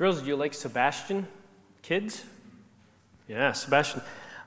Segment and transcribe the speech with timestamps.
[0.00, 1.28] Girls, do you like Sebastian?
[1.82, 2.24] Kids?
[3.28, 4.00] Yeah, Sebastian.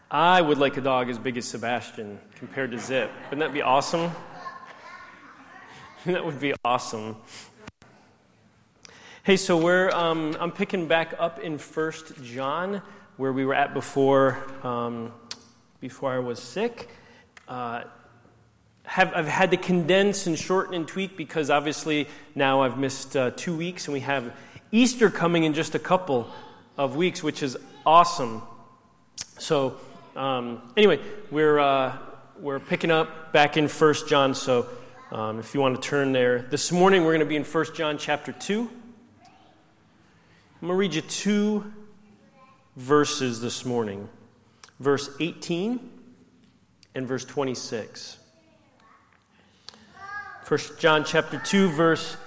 [0.09, 3.11] I would like a dog as big as Sebastian compared to Zip.
[3.25, 4.09] Wouldn't that be awesome?
[6.07, 7.17] that would be awesome.
[9.21, 12.81] Hey, so we're, um, I'm picking back up in First John,
[13.17, 15.11] where we were at before, um,
[15.79, 16.89] before I was sick.
[17.47, 17.83] Uh,
[18.85, 23.29] have, I've had to condense and shorten and tweak because obviously now I've missed uh,
[23.35, 24.33] two weeks and we have
[24.73, 26.27] Easter coming in just a couple
[26.77, 27.55] of weeks, which is
[27.85, 28.41] awesome.
[29.37, 29.77] So,
[30.15, 31.95] um, anyway, we're, uh,
[32.39, 34.33] we're picking up back in First John.
[34.33, 34.67] So,
[35.11, 37.75] um, if you want to turn there, this morning we're going to be in First
[37.75, 38.61] John chapter 2.
[38.61, 38.67] I'm
[40.59, 41.71] going to read you two
[42.75, 44.09] verses this morning
[44.79, 45.87] verse 18
[46.95, 48.17] and verse 26.
[50.47, 52.17] 1 John chapter 2 verse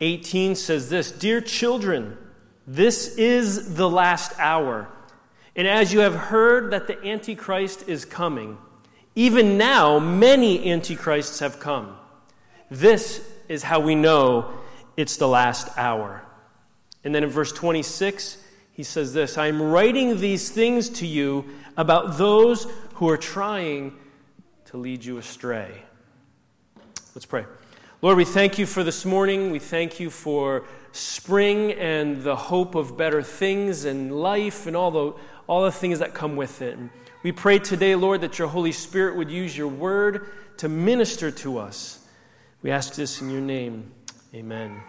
[0.00, 2.16] 18 says this, "Dear children,
[2.66, 4.88] this is the last hour.
[5.56, 8.58] And as you have heard that the antichrist is coming,
[9.14, 11.96] even now many antichrists have come.
[12.70, 14.52] This is how we know
[14.96, 16.22] it's the last hour."
[17.02, 18.36] And then in verse 26,
[18.72, 21.44] he says this I am writing these things to you
[21.76, 23.94] about those who are trying
[24.66, 25.82] to lead you astray.
[27.14, 27.44] Let's pray.
[28.00, 29.50] Lord, we thank you for this morning.
[29.50, 34.92] We thank you for spring and the hope of better things and life and all
[34.92, 35.14] the,
[35.48, 36.78] all the things that come with it.
[37.24, 41.58] We pray today, Lord, that your Holy Spirit would use your word to minister to
[41.58, 42.06] us.
[42.62, 43.90] We ask this in your name.
[44.32, 44.80] Amen.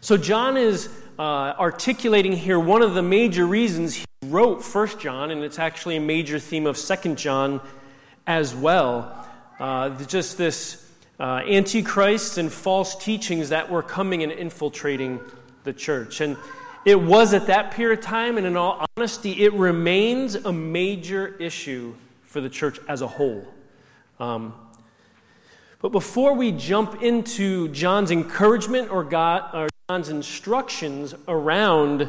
[0.00, 0.88] So, John is
[1.20, 1.22] uh,
[1.56, 6.00] articulating here one of the major reasons he wrote First John, and it's actually a
[6.00, 7.60] major theme of Second John
[8.26, 9.24] as well.
[9.60, 10.82] Uh, just this
[11.18, 15.20] uh, antichrist and false teachings that were coming and infiltrating
[15.64, 16.20] the church.
[16.20, 16.36] And
[16.84, 21.36] it was at that period of time, and in all honesty, it remains a major
[21.40, 23.44] issue for the church as a whole.
[24.20, 24.54] Um,
[25.80, 32.08] but before we jump into John's encouragement or, God, or John's instructions around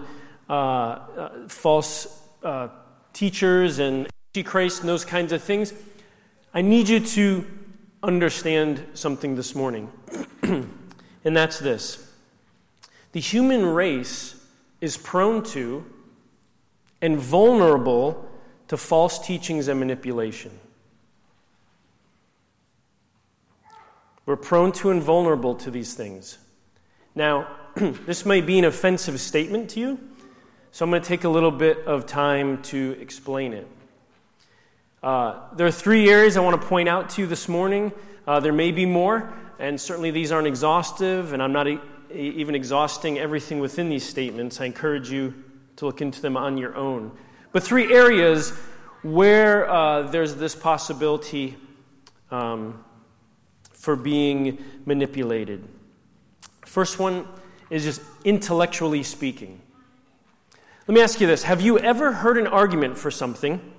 [0.50, 2.70] uh, uh, false uh,
[3.14, 5.74] teachers and antichrist and those kinds of things,
[6.54, 7.46] I need you to
[8.07, 9.91] understand something this morning.
[10.41, 12.03] and that's this
[13.12, 14.35] the human race
[14.79, 15.85] is prone to
[17.01, 18.29] and vulnerable
[18.68, 20.51] to false teachings and manipulation.
[24.25, 26.38] We're prone to and vulnerable to these things.
[27.16, 30.00] Now, this may be an offensive statement to you,
[30.72, 33.68] so I'm going to take a little bit of time to explain it.
[35.03, 37.91] Uh, there are three areas I want to point out to you this morning.
[38.25, 41.80] Uh, there may be more, and certainly these aren't exhaustive, and I'm not e-
[42.12, 44.59] even exhausting everything within these statements.
[44.59, 45.36] I encourage you
[45.75, 47.12] to look into them on your own.
[47.52, 48.52] But three areas
[49.03, 51.56] where uh, there's this possibility
[52.31, 52.84] um,
[53.72, 55.63] for being manipulated.
[56.66, 57.28] First one
[57.69, 59.62] is just intellectually speaking.
[60.88, 63.74] Let me ask you this Have you ever heard an argument for something?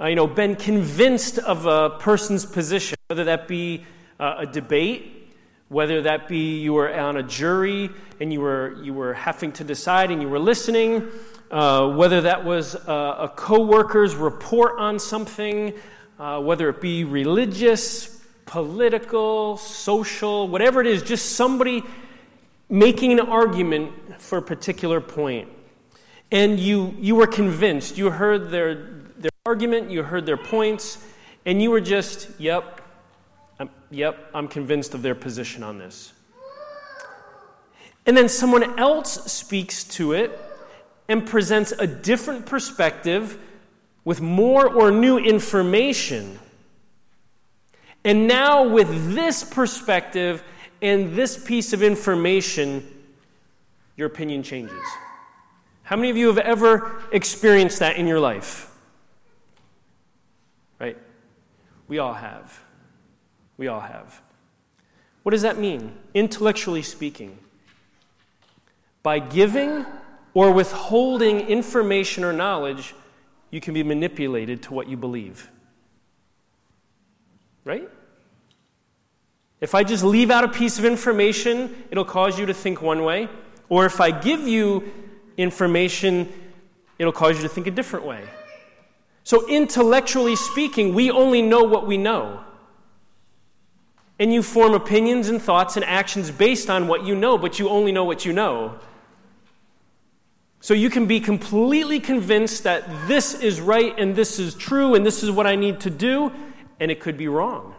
[0.00, 3.84] Uh, you know, been convinced of a person's position, whether that be
[4.20, 5.34] uh, a debate,
[5.70, 9.64] whether that be you were on a jury and you were, you were having to
[9.64, 11.08] decide and you were listening,
[11.50, 15.74] uh, whether that was a, a co-worker's report on something,
[16.20, 21.82] uh, whether it be religious, political, social, whatever it is, just somebody
[22.70, 25.48] making an argument for a particular point.
[26.30, 28.97] And you, you were convinced, you heard their
[29.48, 31.02] argument, you heard their points,
[31.46, 32.82] and you were just, yep,
[33.58, 36.12] I'm, yep, I'm convinced of their position on this.
[38.04, 40.38] And then someone else speaks to it
[41.08, 43.38] and presents a different perspective
[44.04, 46.38] with more or new information.
[48.04, 50.42] And now, with this perspective,
[50.82, 52.86] and this piece of information,
[53.96, 54.84] your opinion changes.
[55.84, 58.68] How many of you have ever experienced that in your life?
[60.78, 60.96] Right?
[61.88, 62.60] We all have.
[63.56, 64.22] We all have.
[65.22, 67.38] What does that mean, intellectually speaking?
[69.02, 69.84] By giving
[70.34, 72.94] or withholding information or knowledge,
[73.50, 75.50] you can be manipulated to what you believe.
[77.64, 77.88] Right?
[79.60, 83.02] If I just leave out a piece of information, it'll cause you to think one
[83.02, 83.28] way.
[83.68, 84.92] Or if I give you
[85.36, 86.32] information,
[86.98, 88.22] it'll cause you to think a different way.
[89.28, 92.40] So, intellectually speaking, we only know what we know.
[94.18, 97.68] And you form opinions and thoughts and actions based on what you know, but you
[97.68, 98.80] only know what you know.
[100.60, 105.04] So you can be completely convinced that this is right and this is true and
[105.04, 106.32] this is what I need to do,
[106.80, 107.74] and it could be wrong.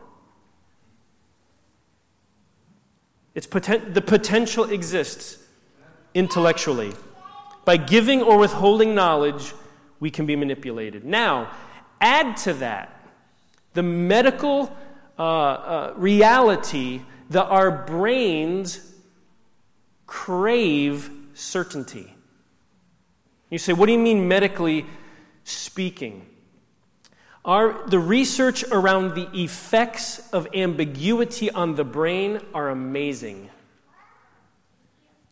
[3.34, 5.44] It's poten- the potential exists
[6.13, 6.94] intellectually.
[7.66, 9.56] By giving or withholding knowledge,
[10.00, 11.04] we can be manipulated.
[11.06, 11.51] Now,
[12.00, 12.96] add to that
[13.74, 14.75] the medical
[15.18, 18.94] uh, uh, reality that our brains
[20.07, 22.13] crave certainty.
[23.50, 24.86] You say, what do you mean medically
[25.44, 26.25] speaking?
[27.45, 33.50] Our, the research around the effects of ambiguity on the brain are amazing.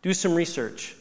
[0.02, 0.96] Do some research.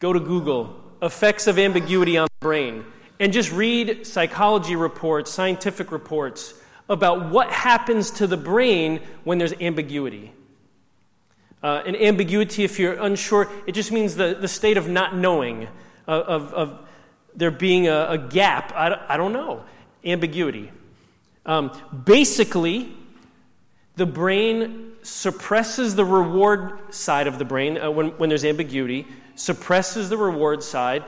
[0.00, 2.84] Go to Google, effects of ambiguity on the brain,
[3.20, 6.54] and just read psychology reports, scientific reports
[6.88, 10.32] about what happens to the brain when there's ambiguity.
[11.62, 15.66] Uh, and ambiguity, if you're unsure, it just means the, the state of not knowing,
[16.06, 16.88] of, of, of
[17.34, 18.72] there being a, a gap.
[18.74, 19.64] I don't, I don't, know.
[20.04, 20.70] Ambiguity.
[21.46, 21.72] Um,
[22.04, 22.94] basically,
[23.96, 30.08] the brain suppresses the reward side of the brain uh, when, when there's ambiguity, suppresses
[30.08, 31.04] the reward side,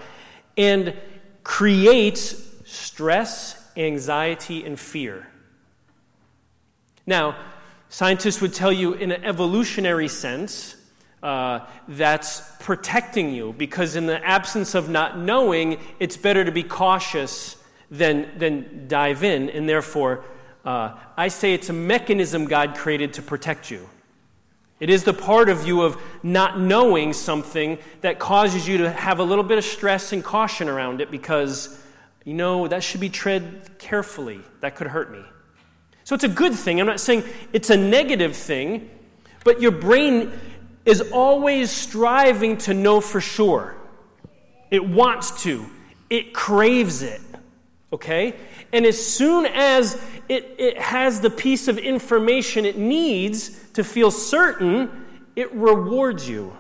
[0.57, 0.95] and
[1.43, 5.29] creates stress, anxiety, and fear.
[7.07, 7.37] Now,
[7.89, 10.77] Scientists would tell you, in an evolutionary sense,
[11.23, 16.63] uh, that's protecting you because, in the absence of not knowing, it's better to be
[16.63, 17.57] cautious
[17.91, 20.25] than, than dive in, and therefore,
[20.65, 23.89] uh, I say it's a mechanism God created to protect you.
[24.79, 29.21] It is the part of you of not knowing something that causes you to have
[29.21, 31.83] a little bit of stress and caution around it because,
[32.25, 34.41] you know, that should be tread carefully.
[34.61, 35.25] That could hurt me.
[36.05, 36.79] So it's a good thing.
[36.79, 38.91] I'm not saying it's a negative thing,
[39.45, 40.33] but your brain
[40.85, 43.77] is always striving to know for sure.
[44.71, 45.67] It wants to,
[46.11, 47.21] it craves it.
[47.93, 48.35] Okay?
[48.73, 54.11] And as soon as it, it has the piece of information it needs to feel
[54.11, 55.07] certain,
[55.37, 56.57] it rewards you.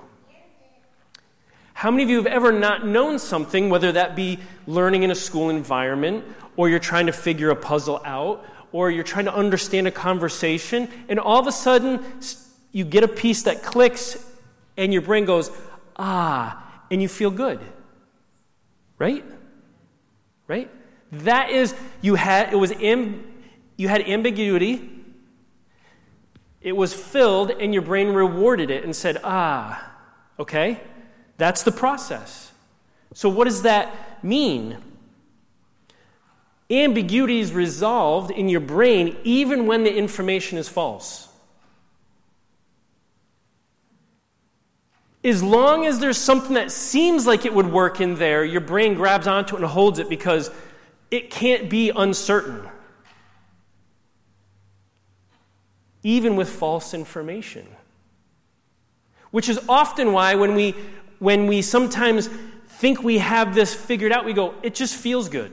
[1.73, 5.15] How many of you have ever not known something, whether that be learning in a
[5.15, 6.25] school environment,
[6.57, 10.91] or you're trying to figure a puzzle out, or you're trying to understand a conversation,
[11.09, 12.05] and all of a sudden
[12.73, 14.23] you get a piece that clicks,
[14.77, 15.51] and your brain goes,
[15.97, 17.61] ah, and you feel good.
[18.99, 19.25] Right?
[20.47, 20.71] Right?
[21.13, 23.23] That is, you had, it was, amb,
[23.79, 24.96] you had ambiguity,
[26.67, 29.89] it was filled, and your brain rewarded it and said, ah,
[30.37, 30.81] okay?
[31.37, 32.51] That's the process.
[33.15, 34.77] So, what does that mean?
[36.69, 41.29] Ambiguity is resolved in your brain even when the information is false.
[45.23, 48.95] As long as there's something that seems like it would work in there, your brain
[48.95, 50.51] grabs onto it and holds it because
[51.13, 52.69] it can't be uncertain.
[56.07, 57.67] Even with false information.
[59.33, 60.77] Which is often why when we,
[61.19, 62.29] when we sometimes
[62.79, 65.53] think we have this figured out, we go, it just feels good.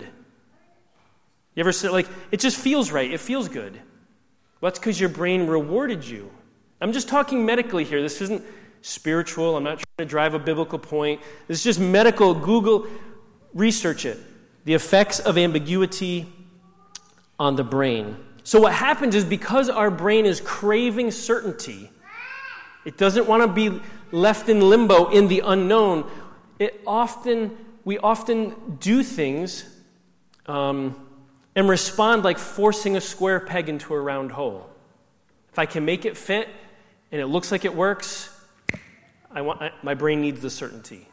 [1.55, 3.73] You ever say, like, it just feels right, it feels good.
[3.73, 6.29] Well, that's because your brain rewarded you.
[6.79, 8.03] I'm just talking medically here.
[8.03, 8.43] This isn't
[8.83, 9.57] spiritual.
[9.57, 11.19] I'm not trying to drive a biblical point.
[11.47, 12.35] This is just medical.
[12.35, 12.85] Google,
[13.55, 14.19] research it.
[14.65, 16.31] The effects of ambiguity
[17.39, 18.17] on the brain.
[18.43, 21.89] So, what happens is because our brain is craving certainty,
[22.85, 23.81] it doesn't want to be
[24.11, 26.09] left in limbo in the unknown.
[26.59, 29.65] It often, we often do things
[30.45, 31.07] um,
[31.55, 34.69] and respond like forcing a square peg into a round hole.
[35.51, 36.49] If I can make it fit
[37.11, 38.29] and it looks like it works,
[39.31, 41.07] I want, I, my brain needs the certainty.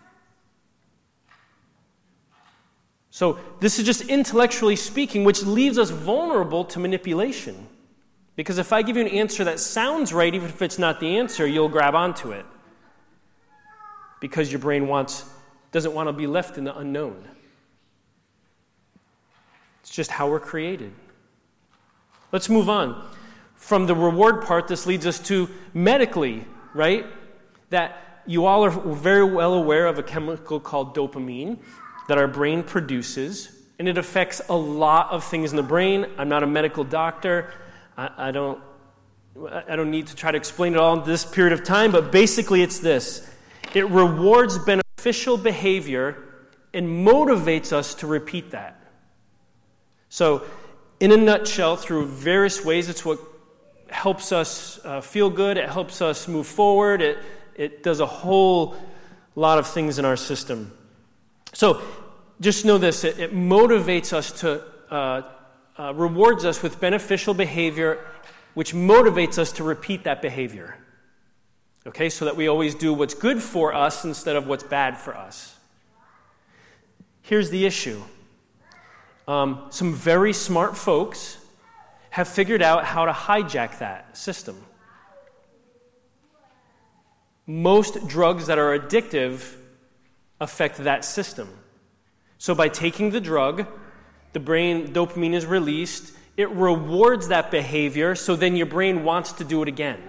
[3.10, 7.66] So, this is just intellectually speaking, which leaves us vulnerable to manipulation.
[8.36, 11.18] Because if I give you an answer that sounds right, even if it's not the
[11.18, 12.46] answer, you'll grab onto it.
[14.20, 15.24] Because your brain wants,
[15.72, 17.24] doesn't want to be left in the unknown.
[19.80, 20.92] It's just how we're created.
[22.30, 23.10] Let's move on.
[23.56, 27.06] From the reward part, this leads us to medically, right?
[27.70, 31.58] That you all are very well aware of a chemical called dopamine
[32.10, 36.06] that our brain produces, and it affects a lot of things in the brain.
[36.18, 37.54] I'm not a medical doctor.
[37.96, 38.60] I, I don't,
[39.46, 42.10] I don't need to try to explain it all in this period of time, but
[42.10, 43.30] basically it's this
[43.74, 46.20] it rewards beneficial behavior
[46.74, 48.82] and motivates us to repeat that.
[50.08, 50.42] So,
[50.98, 53.20] in a nutshell, through various ways, it's what
[53.88, 57.18] helps us uh, feel good, it helps us move forward, it,
[57.54, 58.74] it does a whole
[59.36, 60.76] lot of things in our system.
[61.52, 61.82] So
[62.40, 65.22] just know this it, it motivates us to, uh,
[65.78, 68.04] uh, rewards us with beneficial behavior,
[68.54, 70.76] which motivates us to repeat that behavior.
[71.86, 75.16] Okay, so that we always do what's good for us instead of what's bad for
[75.16, 75.56] us.
[77.22, 78.02] Here's the issue
[79.28, 81.38] um, some very smart folks
[82.10, 84.60] have figured out how to hijack that system.
[87.46, 89.54] Most drugs that are addictive
[90.40, 91.48] affect that system.
[92.40, 93.66] So, by taking the drug,
[94.32, 99.44] the brain dopamine is released, it rewards that behavior, so then your brain wants to
[99.44, 100.00] do it again.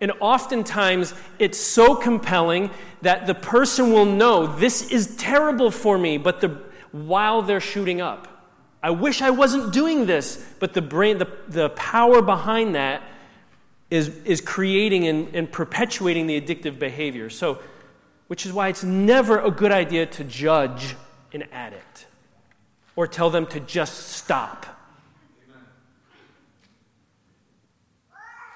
[0.00, 2.70] And oftentimes, it's so compelling
[3.02, 6.48] that the person will know this is terrible for me, but the,
[6.92, 8.26] while they're shooting up.
[8.82, 13.02] I wish I wasn't doing this, but the brain, the, the power behind that
[13.90, 17.28] is, is creating and, and perpetuating the addictive behavior.
[17.28, 17.60] So,
[18.28, 20.96] which is why it's never a good idea to judge
[21.32, 22.06] an addict
[22.96, 24.66] or tell them to just stop.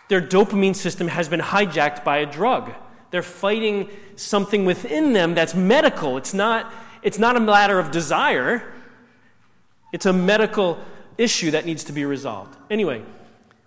[0.08, 2.72] Their dopamine system has been hijacked by a drug.
[3.10, 6.16] They're fighting something within them that's medical.
[6.16, 6.72] It's not,
[7.02, 8.72] it's not a matter of desire,
[9.92, 10.78] it's a medical
[11.18, 12.56] issue that needs to be resolved.
[12.70, 13.02] Anyway,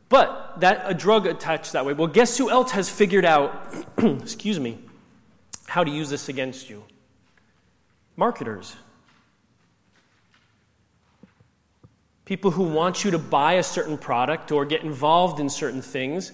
[0.10, 1.94] but that a drug attached that way.
[1.94, 4.80] Well, guess who else has figured out, excuse me,
[5.72, 6.84] how to use this against you?
[8.16, 8.76] Marketers.
[12.32, 16.32] people who want you to buy a certain product or get involved in certain things.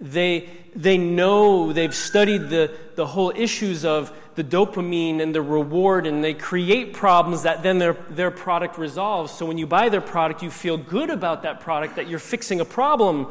[0.00, 6.06] They, they know, they've studied the, the whole issues of the dopamine and the reward,
[6.06, 9.32] and they create problems that then their, their product resolves.
[9.32, 12.62] So when you buy their product, you feel good about that product, that you're fixing
[12.62, 13.26] a problem,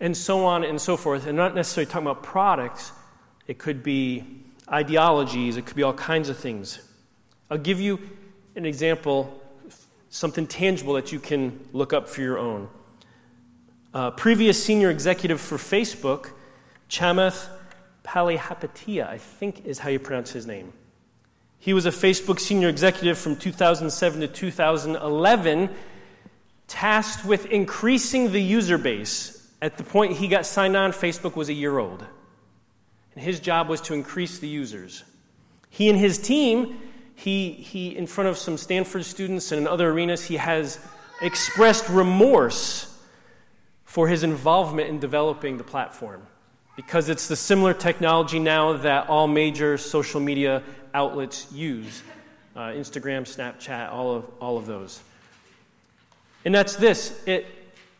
[0.00, 1.28] and so on and so forth.
[1.28, 2.90] And not necessarily talking about products,
[3.46, 4.39] it could be
[4.72, 6.80] ideologies, it could be all kinds of things.
[7.50, 7.98] I'll give you
[8.54, 9.40] an example
[10.10, 12.68] something tangible that you can look up for your own.
[13.94, 16.30] Uh, previous senior executive for Facebook,
[16.88, 17.48] Chamath
[18.04, 20.72] Palihapitiya, I think is how you pronounce his name.
[21.58, 25.70] He was a Facebook senior executive from 2007 to 2011,
[26.66, 29.36] tasked with increasing the user base.
[29.60, 32.04] At the point he got signed on, Facebook was a year old.
[33.14, 35.04] And his job was to increase the users.
[35.68, 36.78] He and his team
[37.20, 40.78] he, he, in front of some Stanford students and in other arenas, he has
[41.20, 42.98] expressed remorse
[43.84, 46.26] for his involvement in developing the platform
[46.76, 50.62] because it's the similar technology now that all major social media
[50.94, 52.02] outlets use
[52.56, 55.02] uh, Instagram, Snapchat, all of, all of those.
[56.46, 57.44] And that's this it,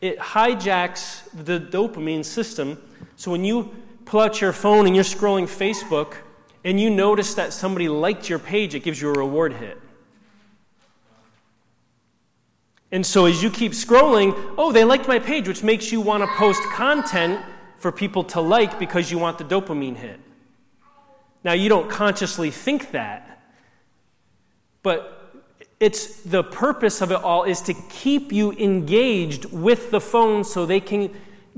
[0.00, 2.81] it hijacks the dopamine system.
[3.17, 3.71] So when you
[4.11, 6.14] pull out your phone and you're scrolling Facebook,
[6.64, 9.81] and you notice that somebody liked your page, it gives you a reward hit.
[12.90, 16.25] And so as you keep scrolling, oh, they liked my page, which makes you want
[16.25, 17.40] to post content
[17.79, 20.19] for people to like because you want the dopamine hit.
[21.45, 23.40] Now, you don't consciously think that,
[24.83, 25.37] but
[25.79, 30.67] it's the purpose of it all is to keep you engaged with the phone so
[30.67, 31.14] they can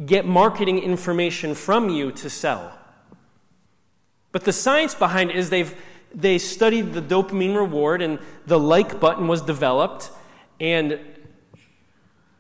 [0.07, 2.79] get marketing information from you to sell.
[4.33, 5.75] But the science behind it is they've
[6.15, 10.11] they studied the dopamine reward and the like button was developed
[10.61, 11.01] and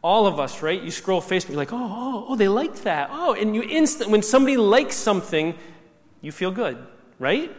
[0.02, 0.82] all of us, right?
[0.82, 3.08] You scroll Facebook, you're like, oh, oh, oh, they liked that.
[3.12, 5.54] Oh, and you instant when somebody likes something,
[6.20, 6.76] you feel good,
[7.18, 7.54] right?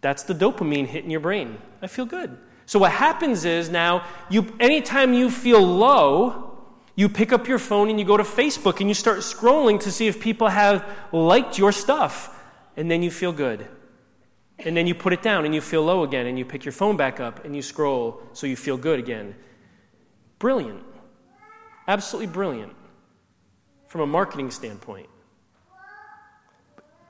[0.00, 1.58] That's the dopamine hitting your brain.
[1.80, 2.36] I feel good.
[2.66, 6.43] So what happens is now you anytime you feel low,
[6.96, 9.90] you pick up your phone and you go to Facebook and you start scrolling to
[9.90, 12.30] see if people have liked your stuff
[12.76, 13.66] and then you feel good.
[14.58, 16.72] And then you put it down and you feel low again, and you pick your
[16.72, 19.34] phone back up and you scroll so you feel good again.
[20.38, 20.82] Brilliant.
[21.88, 22.72] Absolutely brilliant
[23.88, 25.08] from a marketing standpoint.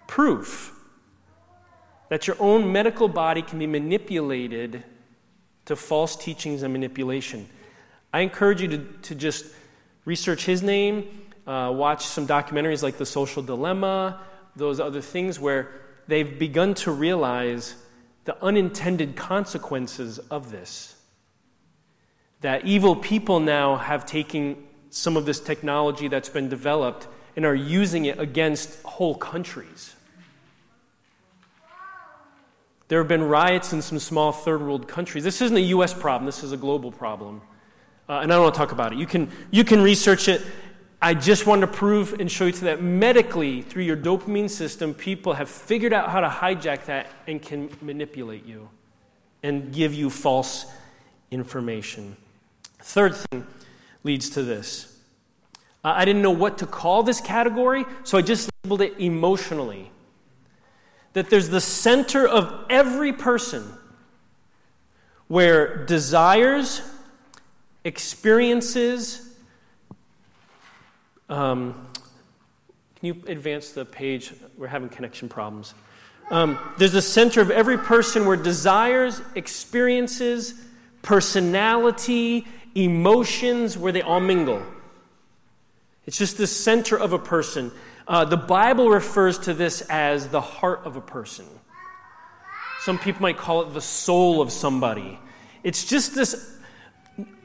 [0.07, 0.73] Proof
[2.09, 4.83] that your own medical body can be manipulated
[5.67, 7.49] to false teachings and manipulation.
[8.13, 9.47] I encourage you to, to just
[10.05, 11.09] research his name,
[11.47, 14.21] uh, watch some documentaries like The Social Dilemma
[14.57, 15.71] those other things where
[16.07, 17.75] they've begun to realize
[18.25, 20.95] the unintended consequences of this.
[22.41, 24.57] That evil people now have taken
[24.91, 29.95] some of this technology that's been developed and are using it against whole countries.
[32.89, 35.25] There have been riots in some small third world countries.
[35.25, 35.93] This isn't a U.S.
[35.93, 37.43] problem, this is a global problem.
[38.09, 38.99] Uh, and I don't want to talk about it.
[38.99, 40.43] You can, you can research it.
[41.01, 45.35] I just want to prove and show you that medically, through your dopamine system, people
[45.35, 48.69] have figured out how to hijack that and can manipulate you
[49.43, 50.67] and give you false
[51.31, 52.17] information.
[52.81, 53.47] Third thing
[54.03, 54.99] leads to this.
[55.85, 59.91] Uh, I didn't know what to call this category, so I just labeled it emotionally.
[61.13, 63.71] That there's the center of every person
[65.29, 66.81] where desires,
[67.85, 69.35] experiences,
[71.29, 71.87] um,
[72.97, 74.33] can you advance the page?
[74.57, 75.75] We're having connection problems.
[76.31, 80.55] Um, there's a center of every person where desires, experiences,
[81.03, 84.63] personality, emotions, where they all mingle.
[86.07, 87.73] It's just the center of a person.
[88.09, 91.47] Uh, the Bible refers to this as the heart of a person.
[92.83, 95.19] Some people might call it the soul of somebody.
[95.63, 96.54] It's just this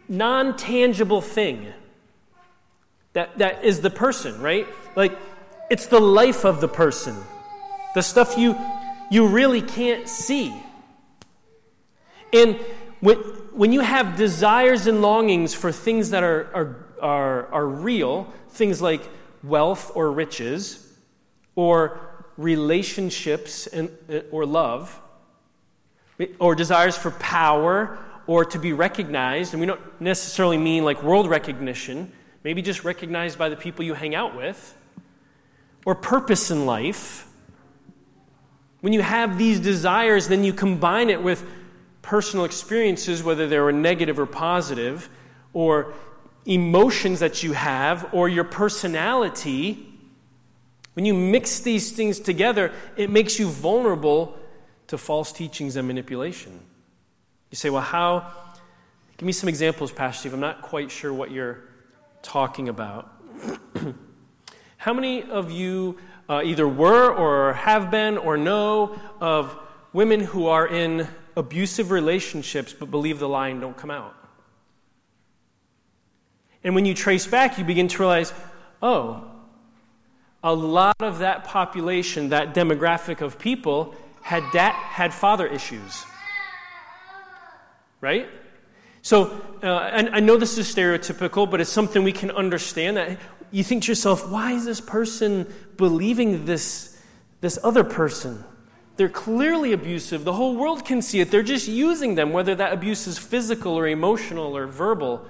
[0.09, 1.71] non tangible thing
[3.13, 4.67] that, that is the person, right?
[4.95, 5.17] Like,
[5.69, 7.15] it's the life of the person,
[7.93, 8.57] the stuff you,
[9.11, 10.53] you really can't see.
[12.33, 12.55] And
[12.99, 13.17] when,
[13.53, 18.81] when you have desires and longings for things that are, are, are, are real, things
[18.81, 19.01] like
[19.43, 20.85] wealth or riches,
[21.55, 21.99] or
[22.37, 24.99] relationships and, uh, or love,
[26.39, 27.97] or desires for power
[28.29, 32.11] or to be recognized, and we don't necessarily mean like world recognition,
[32.43, 34.77] maybe just recognized by the people you hang out with,
[35.83, 37.27] or purpose in life.
[38.81, 41.43] When you have these desires, then you combine it with
[42.03, 45.09] personal experiences, whether they were negative or positive,
[45.51, 45.95] or
[46.45, 49.91] emotions that you have, or your personality.
[50.93, 54.37] When you mix these things together, it makes you vulnerable
[54.85, 56.59] to false teachings and manipulation.
[57.49, 58.31] You say, well, how?
[59.17, 60.33] Give me some examples, Pastor Steve.
[60.33, 61.63] I'm not quite sure what you're
[62.21, 63.11] talking about.
[64.77, 65.97] How many of you
[66.29, 69.57] uh, either were or have been or know of
[69.91, 74.15] women who are in abusive relationships but believe the lie and don't come out?
[76.63, 78.33] And when you trace back, you begin to realize
[78.81, 79.29] oh,
[80.41, 86.05] a lot of that population, that demographic of people, had, that, had father issues.
[88.01, 88.27] Right?
[89.01, 93.17] So, uh, and I know this is stereotypical, but it's something we can understand that
[93.51, 96.97] you think to yourself, why is this person believing this,
[97.41, 98.43] this other person?
[98.97, 100.25] They're clearly abusive.
[100.25, 101.31] The whole world can see it.
[101.31, 105.25] They're just using them, whether that abuse is physical or emotional or verbal.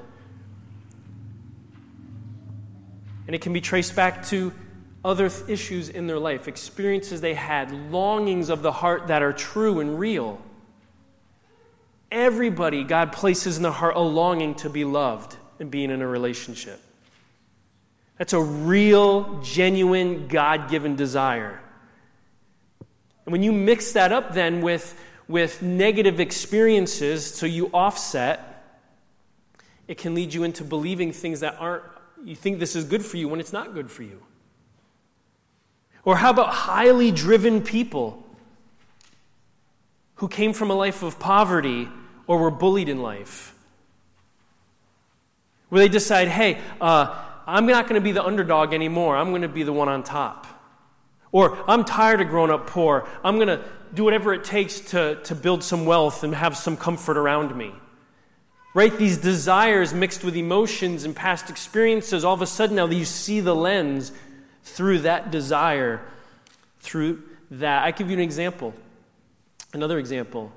[3.28, 4.52] And it can be traced back to
[5.06, 9.32] other th- issues in their life, experiences they had, longings of the heart that are
[9.32, 10.42] true and real.
[12.12, 16.08] Everybody, God places in the heart a longing to be loved and being in a
[16.08, 16.82] relationship.
[18.17, 21.62] That's a real, genuine, God given desire.
[23.26, 28.80] And when you mix that up then with, with negative experiences, so you offset,
[29.88, 31.84] it can lead you into believing things that aren't,
[32.24, 34.22] you think this is good for you when it's not good for you.
[36.04, 38.26] Or how about highly driven people
[40.15, 41.88] who came from a life of poverty
[42.30, 43.56] or were bullied in life.
[45.70, 49.18] Where they decide, hey, uh, I'm not going to be the underdog anymore.
[49.18, 50.46] I'm going to be the one on top.
[51.32, 53.10] Or I'm tired of growing up poor.
[53.24, 53.65] I'm going to
[53.96, 57.74] do whatever it takes to, to build some wealth and have some comfort around me.
[58.76, 58.96] Right?
[58.96, 63.39] These desires mixed with emotions and past experiences, all of a sudden now you see
[63.39, 64.12] the lens
[64.62, 66.00] through that desire,
[66.80, 67.84] through that.
[67.84, 68.76] I give you an example.
[69.74, 70.52] Another example.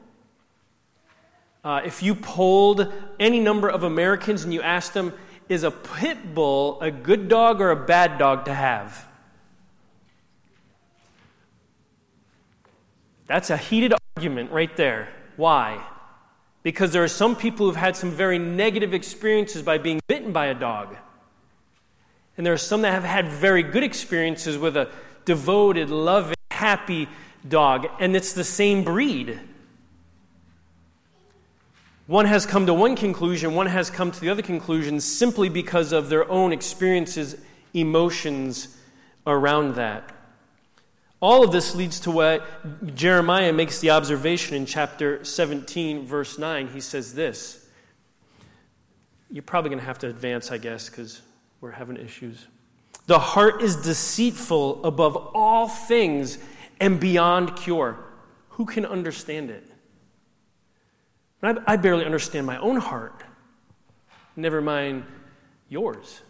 [1.64, 5.12] Uh, if you polled any number of Americans and you asked them,
[5.48, 9.06] is a pit bull a good dog or a bad dog to have?
[13.26, 15.08] That's a heated argument right there.
[15.36, 15.84] Why?
[16.62, 20.46] Because there are some people who've had some very negative experiences by being bitten by
[20.46, 20.96] a dog.
[22.36, 24.90] And there are some that have had very good experiences with a
[25.24, 27.08] devoted, loving, happy
[27.48, 27.86] dog.
[28.00, 29.38] And it's the same breed.
[32.12, 35.92] One has come to one conclusion, one has come to the other conclusion simply because
[35.92, 37.36] of their own experiences,
[37.72, 38.76] emotions
[39.26, 40.14] around that.
[41.20, 46.68] All of this leads to what Jeremiah makes the observation in chapter 17, verse 9.
[46.68, 47.66] He says this.
[49.30, 51.22] You're probably going to have to advance, I guess, because
[51.62, 52.46] we're having issues.
[53.06, 56.36] The heart is deceitful above all things
[56.78, 58.04] and beyond cure.
[58.50, 59.71] Who can understand it?
[61.42, 63.24] I, I barely understand my own heart,
[64.36, 65.04] never mind
[65.68, 66.22] yours.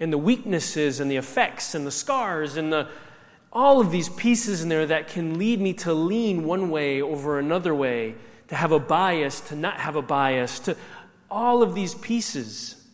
[0.00, 2.88] and the weaknesses and the effects and the scars and the
[3.52, 7.38] all of these pieces in there that can lead me to lean one way over
[7.38, 8.14] another way,
[8.48, 10.76] to have a bias, to not have a bias, to
[11.30, 12.86] all of these pieces.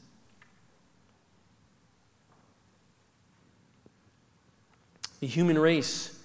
[5.19, 6.19] The human race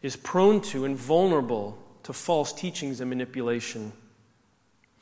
[0.00, 3.92] is prone to and vulnerable to false teachings and manipulation.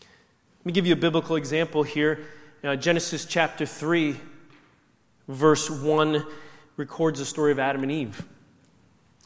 [0.00, 2.24] Let me give you a biblical example here.
[2.62, 4.16] Uh, Genesis chapter 3,
[5.28, 6.24] verse 1
[6.78, 8.24] records the story of Adam and Eve.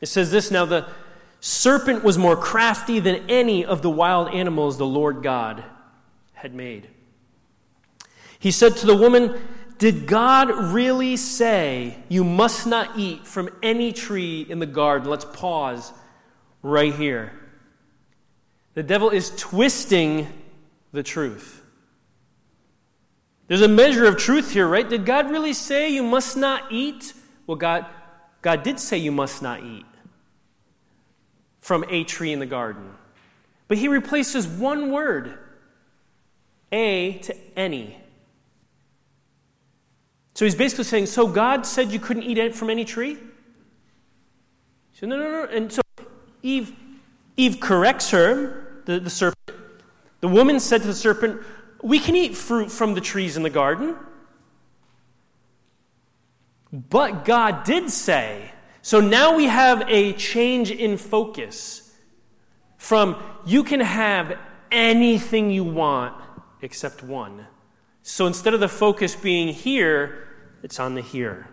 [0.00, 0.88] It says this Now the
[1.38, 5.62] serpent was more crafty than any of the wild animals the Lord God
[6.32, 6.88] had made.
[8.40, 9.40] He said to the woman,
[9.78, 15.08] Did God really say you must not eat from any tree in the garden?
[15.08, 15.92] Let's pause
[16.60, 17.38] right here.
[18.78, 20.32] The devil is twisting
[20.92, 21.64] the truth.
[23.48, 24.88] There's a measure of truth here, right?
[24.88, 27.12] Did God really say you must not eat?
[27.48, 27.86] Well, God,
[28.40, 29.84] God did say you must not eat
[31.60, 32.94] from a tree in the garden.
[33.66, 35.36] But he replaces one word,
[36.70, 37.98] a, to any.
[40.34, 43.18] So he's basically saying, So God said you couldn't eat from any tree?
[44.92, 45.48] Said, No, no, no.
[45.50, 45.82] And so
[46.44, 46.72] Eve,
[47.36, 49.58] Eve corrects her, the, the serpent.
[50.20, 51.42] The woman said to the serpent,
[51.82, 53.96] We can eat fruit from the trees in the garden.
[56.72, 61.94] But God did say, so now we have a change in focus
[62.76, 64.38] from you can have
[64.70, 66.14] anything you want
[66.62, 67.46] except one.
[68.02, 70.28] So instead of the focus being here,
[70.62, 71.48] it's on the here.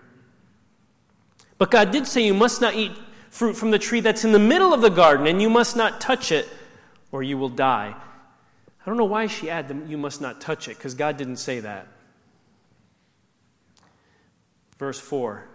[1.57, 2.91] But God did say you must not eat
[3.29, 5.99] fruit from the tree that's in the middle of the garden, and you must not
[5.99, 6.47] touch it,
[7.15, 7.95] or you will die.
[7.95, 11.61] I don't know why she added, you must not touch it, because God didn't say
[11.61, 11.87] that.
[14.77, 15.47] Verse 4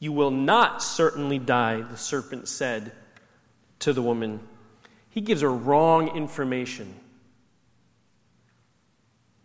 [0.00, 2.90] You will not certainly die, the serpent said
[3.78, 4.40] to the woman.
[5.10, 6.92] He gives her wrong information.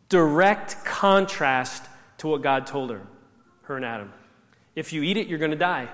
[0.10, 1.84] Direct contrast
[2.18, 3.02] to what God told her,
[3.66, 4.12] her and Adam.
[4.74, 5.90] If you eat it, you're going to die.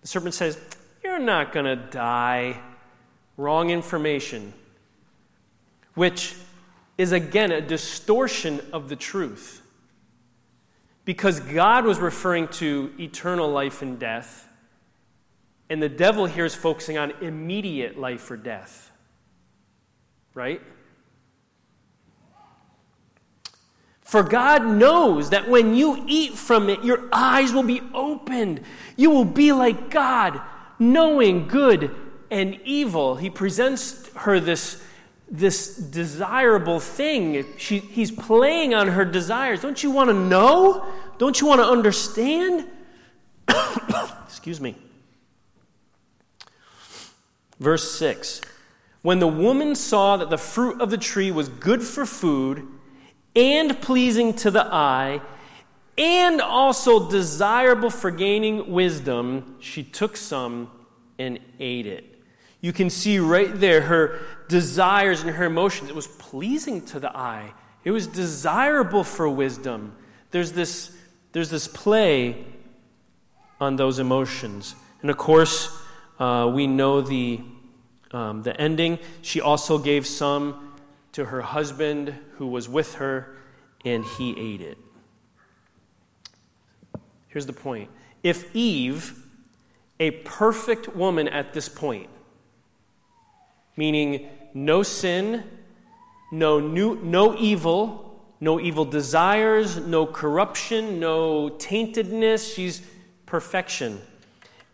[0.00, 0.58] The serpent says,
[1.04, 2.60] You're not going to die.
[3.36, 4.52] Wrong information,
[5.94, 6.34] which
[6.98, 9.62] is again a distortion of the truth.
[11.06, 14.46] Because God was referring to eternal life and death,
[15.70, 18.90] and the devil here is focusing on immediate life or death.
[20.34, 20.60] Right?
[24.02, 28.60] For God knows that when you eat from it, your eyes will be opened.
[28.96, 30.40] You will be like God,
[30.78, 31.94] knowing good
[32.30, 33.16] and evil.
[33.16, 34.82] He presents her this,
[35.30, 37.44] this desirable thing.
[37.56, 39.60] She, he's playing on her desires.
[39.62, 40.86] Don't you want to know?
[41.18, 42.66] Don't you want to understand?
[44.26, 44.76] Excuse me.
[47.58, 48.40] Verse 6
[49.02, 52.66] When the woman saw that the fruit of the tree was good for food,
[53.36, 55.20] and pleasing to the eye,
[55.96, 60.70] and also desirable for gaining wisdom, she took some
[61.18, 62.19] and ate it.
[62.60, 65.88] You can see right there her desires and her emotions.
[65.88, 67.52] It was pleasing to the eye,
[67.84, 69.96] it was desirable for wisdom.
[70.30, 70.96] There's this,
[71.32, 72.44] there's this play
[73.60, 74.76] on those emotions.
[75.02, 75.76] And of course,
[76.20, 77.40] uh, we know the,
[78.12, 78.98] um, the ending.
[79.22, 80.76] She also gave some
[81.12, 83.36] to her husband who was with her,
[83.84, 84.78] and he ate it.
[87.28, 87.90] Here's the point
[88.22, 89.26] if Eve,
[89.98, 92.08] a perfect woman at this point,
[93.80, 95.42] meaning no sin,
[96.30, 102.82] no, new, no evil, no evil desires, no corruption, no taintedness, she's
[103.24, 103.98] perfection.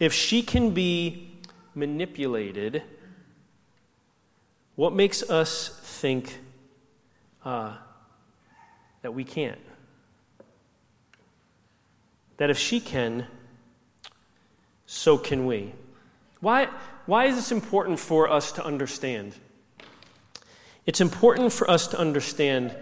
[0.01, 1.31] If she can be
[1.73, 2.83] manipulated,
[4.75, 6.41] what makes us think
[7.45, 7.77] uh,
[9.03, 9.61] that we can't?
[12.39, 13.29] That if she can,
[14.85, 15.75] so can we.
[16.41, 16.67] Why,
[17.07, 19.35] why is this important for us to understand?
[20.85, 22.77] It's important for us to understand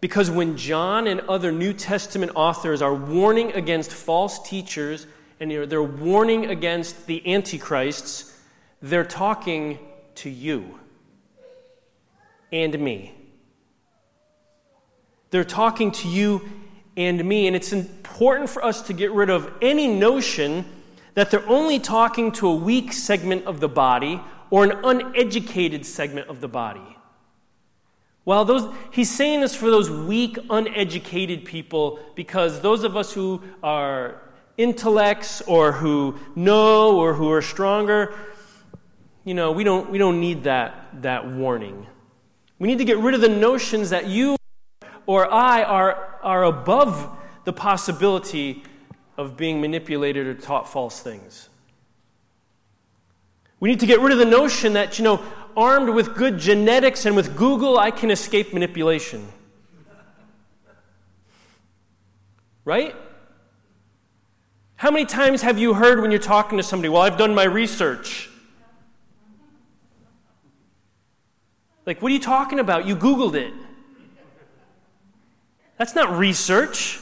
[0.00, 5.06] because when John and other New Testament authors are warning against false teachers
[5.40, 8.38] and they're warning against the antichrists,
[8.82, 9.78] they're talking
[10.16, 10.78] to you
[12.52, 13.14] and me.
[15.30, 16.48] They're talking to you
[16.96, 20.64] and me, and it's important for us to get rid of any notion
[21.16, 26.28] that they're only talking to a weak segment of the body or an uneducated segment
[26.28, 26.96] of the body.
[28.26, 33.42] Well, those, he's saying this for those weak, uneducated people because those of us who
[33.62, 34.20] are
[34.58, 38.14] intellects or who know or who are stronger,
[39.24, 41.86] you know, we don't, we don't need that, that warning.
[42.58, 44.36] We need to get rid of the notions that you
[45.06, 48.64] or I are, are above the possibility
[49.16, 51.48] of being manipulated or taught false things.
[53.58, 55.22] We need to get rid of the notion that, you know,
[55.56, 59.26] armed with good genetics and with Google, I can escape manipulation.
[62.64, 62.94] Right?
[64.76, 67.44] How many times have you heard when you're talking to somebody, well, I've done my
[67.44, 68.28] research?
[71.86, 72.86] Like, what are you talking about?
[72.86, 73.54] You Googled it.
[75.78, 76.98] That's not research.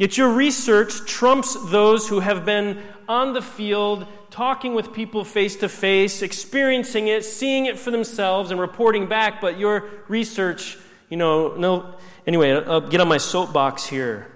[0.00, 5.56] Yet your research trumps those who have been on the field, talking with people face
[5.56, 9.42] to face, experiencing it, seeing it for themselves, and reporting back.
[9.42, 10.78] But your research,
[11.10, 11.96] you know, no.
[12.26, 14.32] Anyway, I'll get on my soapbox here.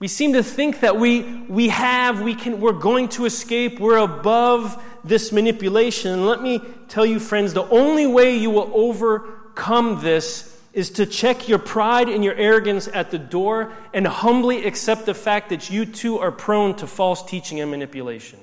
[0.00, 3.96] We seem to think that we, we have, we can, we're going to escape, we're
[3.96, 6.12] above this manipulation.
[6.12, 11.06] And let me tell you, friends, the only way you will overcome this is to
[11.06, 15.70] check your pride and your arrogance at the door and humbly accept the fact that
[15.70, 18.38] you too are prone to false teaching and manipulation.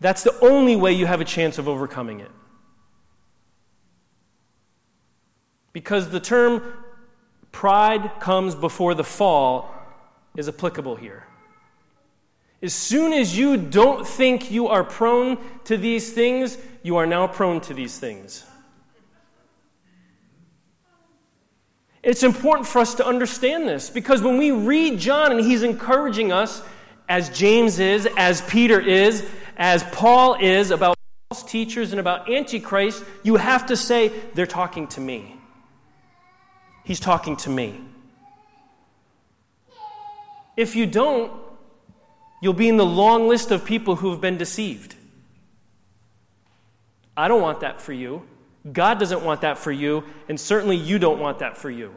[0.00, 2.30] That's the only way you have a chance of overcoming it.
[5.72, 6.62] Because the term
[7.52, 9.74] pride comes before the fall
[10.36, 11.26] is applicable here.
[12.62, 17.26] As soon as you don't think you are prone to these things, you are now
[17.26, 18.44] prone to these things.
[22.04, 26.32] It's important for us to understand this because when we read John and he's encouraging
[26.32, 26.62] us,
[27.08, 30.98] as James is, as Peter is, as Paul is, about
[31.30, 35.34] false teachers and about Antichrist, you have to say, they're talking to me.
[36.84, 37.80] He's talking to me.
[40.58, 41.32] If you don't,
[42.42, 44.94] you'll be in the long list of people who have been deceived.
[47.16, 48.26] I don't want that for you.
[48.70, 51.94] God doesn't want that for you, and certainly you don't want that for you.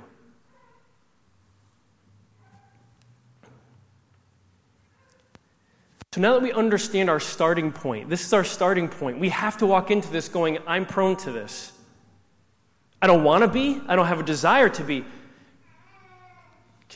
[6.13, 9.19] So now that we understand our starting point, this is our starting point.
[9.19, 11.71] We have to walk into this going, I'm prone to this.
[13.01, 15.05] I don't want to be, I don't have a desire to be.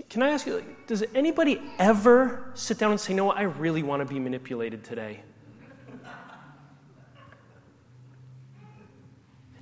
[0.10, 4.02] Can I ask you, does anybody ever sit down and say, No, I really want
[4.02, 5.22] to be manipulated today?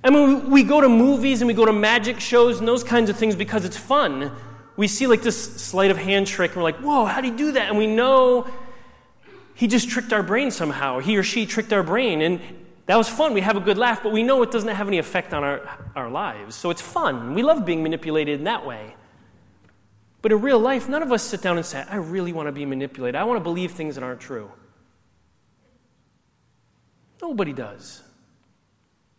[0.02, 3.10] I mean, we go to movies and we go to magic shows and those kinds
[3.10, 4.32] of things because it's fun.
[4.76, 7.36] We see like this sleight of hand trick and we're like, whoa, how did he
[7.36, 7.68] do that?
[7.68, 8.48] And we know
[9.54, 11.00] he just tricked our brain somehow.
[11.00, 12.22] He or she tricked our brain.
[12.22, 12.40] And
[12.86, 13.34] that was fun.
[13.34, 15.60] We have a good laugh, but we know it doesn't have any effect on our,
[15.94, 16.56] our lives.
[16.56, 17.34] So it's fun.
[17.34, 18.94] We love being manipulated in that way.
[20.22, 22.52] But in real life, none of us sit down and say, I really want to
[22.52, 23.16] be manipulated.
[23.16, 24.50] I want to believe things that aren't true.
[27.20, 28.02] Nobody does.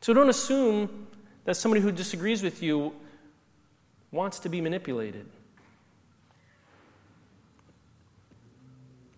[0.02, 1.08] So don't assume
[1.46, 2.94] that somebody who disagrees with you
[4.12, 5.26] wants to be manipulated.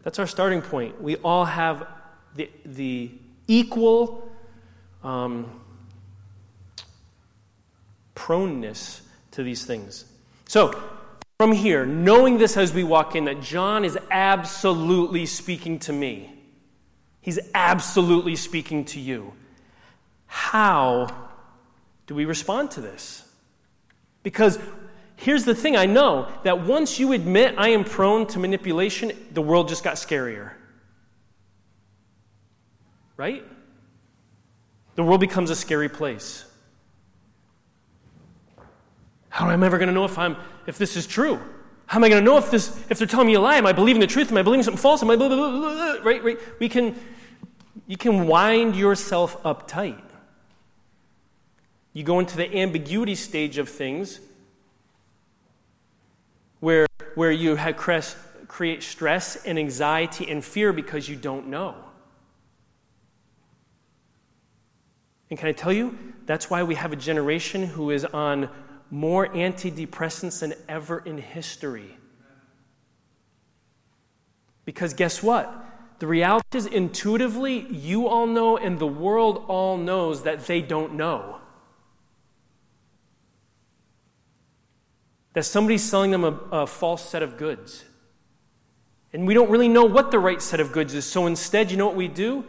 [0.04, 1.02] That's our starting point.
[1.02, 1.88] We all have
[2.36, 3.12] the, the
[3.48, 4.30] equal
[5.04, 5.62] um,
[8.14, 10.06] proneness to these things.
[10.48, 10.82] So,
[11.40, 16.32] from here, knowing this as we walk in, that John is absolutely speaking to me,
[17.22, 19.34] he's absolutely speaking to you.
[20.34, 21.30] How
[22.08, 23.24] do we respond to this?
[24.24, 24.58] Because
[25.16, 29.44] here's the thing I know that once you admit I am prone to manipulation, the
[29.44, 30.54] world just got scarier.
[33.16, 33.44] Right?
[34.96, 36.46] the world becomes a scary place.
[39.30, 40.36] How am I ever going to know if, I'm,
[40.68, 41.40] if this is true?
[41.86, 43.58] How am I going to know if, this, if they're telling me a lie?
[43.58, 44.32] Am I believing the truth?
[44.32, 45.04] Am I believing something false?
[45.04, 46.24] Am I blah, blah, blah, blah, right?
[46.24, 46.40] Right?
[46.60, 46.96] We can,
[47.88, 50.13] you can wind yourself up tight.
[51.94, 54.20] You go into the ambiguity stage of things
[56.60, 57.78] where, where you have
[58.48, 61.76] create stress and anxiety and fear because you don't know.
[65.30, 68.50] And can I tell you, that's why we have a generation who is on
[68.92, 71.98] more antidepressants than ever in history.
[74.66, 75.52] Because guess what?
[76.00, 80.94] The reality is, intuitively, you all know and the world all knows that they don't
[80.94, 81.40] know.
[85.34, 87.86] That somebody's selling them a, a false set of goods.
[89.12, 91.06] And we don't really know what the right set of goods is.
[91.06, 92.44] So instead, you know what we do?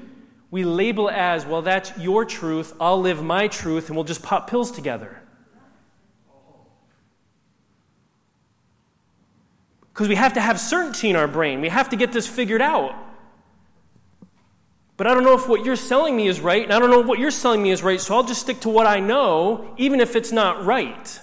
[0.54, 4.48] we label as, well, that's your truth, I'll live my truth, and we'll just pop
[4.48, 5.20] pills together.
[9.92, 11.60] Because we have to have certainty in our brain.
[11.60, 12.94] We have to get this figured out.
[14.96, 17.00] But I don't know if what you're selling me is right, and I don't know
[17.00, 19.98] what you're selling me is right, so I'll just stick to what I know, even
[19.98, 21.18] if it's not right.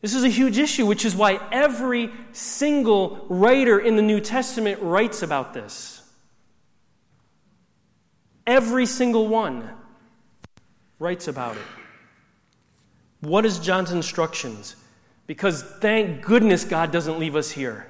[0.00, 4.80] This is a huge issue, which is why every single writer in the New Testament
[4.82, 6.02] writes about this.
[8.46, 9.68] Every single one
[10.98, 11.62] writes about it.
[13.20, 14.76] What is John's instructions?
[15.26, 17.88] Because thank goodness God doesn't leave us here.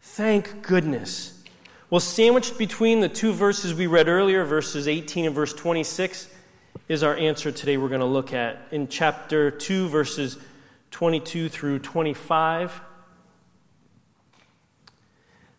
[0.00, 1.42] Thank goodness.
[1.90, 6.28] Well, sandwiched between the two verses we read earlier, verses 18 and verse 26,
[6.90, 8.66] is our answer today we're going to look at.
[8.72, 10.36] In chapter 2, verses
[10.90, 12.80] 22 through 25,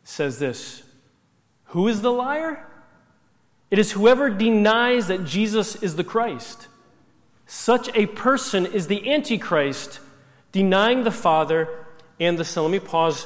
[0.03, 0.83] says this
[1.67, 2.67] Who is the liar?
[3.69, 6.67] It is whoever denies that Jesus is the Christ.
[7.47, 10.01] Such a person is the Antichrist,
[10.51, 11.69] denying the Father
[12.19, 12.65] and the Son.
[12.65, 13.25] Let me pause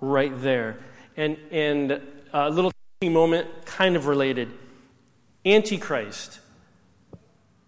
[0.00, 0.78] right there.
[1.16, 2.00] And, and
[2.32, 2.72] a little
[3.04, 4.50] moment, kind of related.
[5.44, 6.40] Antichrist.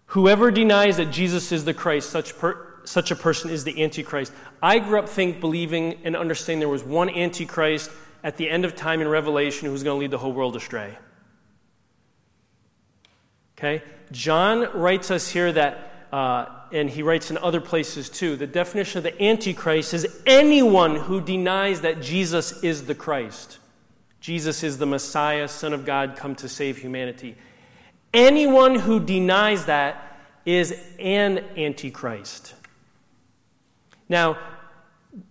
[0.09, 4.33] Whoever denies that Jesus is the Christ, such, per, such a person is the Antichrist.
[4.61, 7.91] I grew up think, believing and understanding there was one Antichrist
[8.23, 10.55] at the end of time in Revelation who was going to lead the whole world
[10.55, 10.97] astray.
[13.57, 13.83] Okay?
[14.11, 18.97] John writes us here that uh, and he writes in other places too, the definition
[18.97, 23.59] of the Antichrist is anyone who denies that Jesus is the Christ.
[24.19, 27.37] Jesus is the Messiah, Son of God, come to save humanity.
[28.13, 32.55] Anyone who denies that is an Antichrist.
[34.07, 34.37] Now,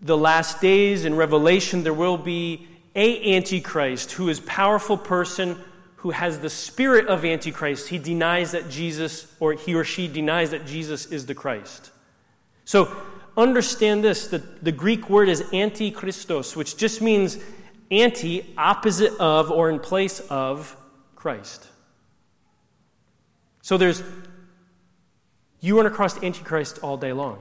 [0.01, 5.59] the last days in Revelation, there will be a Antichrist who is powerful person
[5.99, 10.53] who has the spirit of Antichrist, he denies that Jesus, or he or she denies
[10.53, 11.91] that Jesus is the Christ.
[12.65, 12.97] So
[13.37, 17.39] understand this the, the Greek word is antichristos, which just means
[17.91, 20.77] anti, opposite of, or in place of
[21.17, 21.67] Christ.
[23.69, 24.03] So there's,
[25.61, 27.39] you run across Antichrist all day long.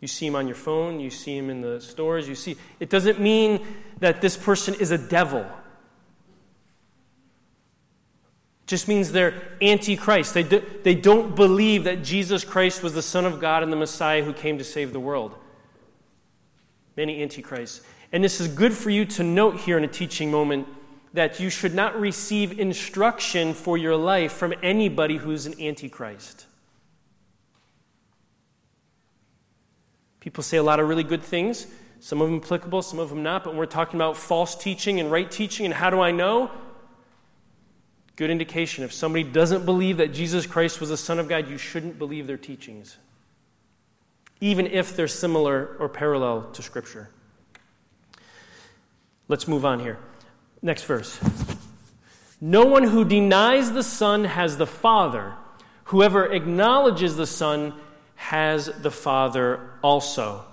[0.00, 2.56] You see him on your phone, you see him in the stores, you see.
[2.78, 3.60] It doesn't mean
[3.98, 5.40] that this person is a devil
[8.62, 10.32] It just means they're anti-Christ.
[10.32, 13.76] They, do, they don't believe that Jesus Christ was the Son of God and the
[13.76, 15.34] Messiah who came to save the world.
[16.96, 17.82] Many antichrists.
[18.12, 20.68] And this is good for you to note here in a teaching moment
[21.12, 26.46] that you should not receive instruction for your life from anybody who's an antichrist.
[30.20, 31.66] People say a lot of really good things,
[31.98, 35.10] some of them applicable, some of them not, but we're talking about false teaching and
[35.10, 36.50] right teaching and how do I know?
[38.20, 38.84] good indication.
[38.84, 42.26] If somebody doesn't believe that Jesus Christ was the Son of God, you shouldn't believe
[42.26, 42.98] their teachings,
[44.42, 47.08] even if they're similar or parallel to Scripture.
[49.26, 49.98] Let's move on here.
[50.62, 51.18] Next verse.
[52.40, 55.34] No one who denies the Son has the Father.
[55.84, 57.74] Whoever acknowledges the Son
[58.14, 60.44] has the Father also.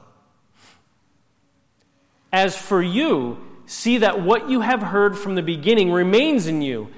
[2.31, 6.89] As for you, see that what you have heard from the beginning remains in you.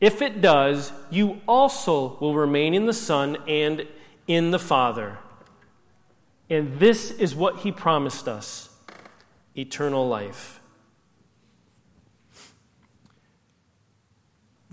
[0.00, 3.86] If it does, you also will remain in the Son and
[4.26, 5.18] in the Father.
[6.50, 8.68] And this is what he promised us
[9.56, 10.60] eternal life.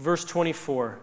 [0.03, 0.99] Verse 24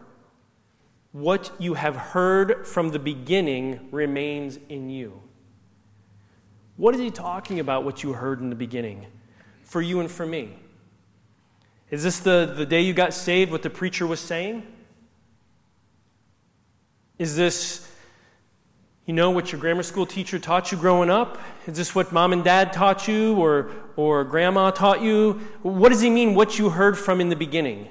[1.13, 5.23] What you have heard from the beginning remains in you.
[6.77, 9.07] What is he talking about, what you heard in the beginning?
[9.63, 10.55] For you and for me.
[11.91, 14.67] Is this the, the day you got saved, what the preacher was saying?
[17.19, 17.91] Is this,
[19.07, 21.39] you know, what your grammar school teacher taught you growing up?
[21.67, 25.41] Is this what mom and dad taught you or, or grandma taught you?
[25.63, 27.89] What does he mean, what you heard from in the beginning?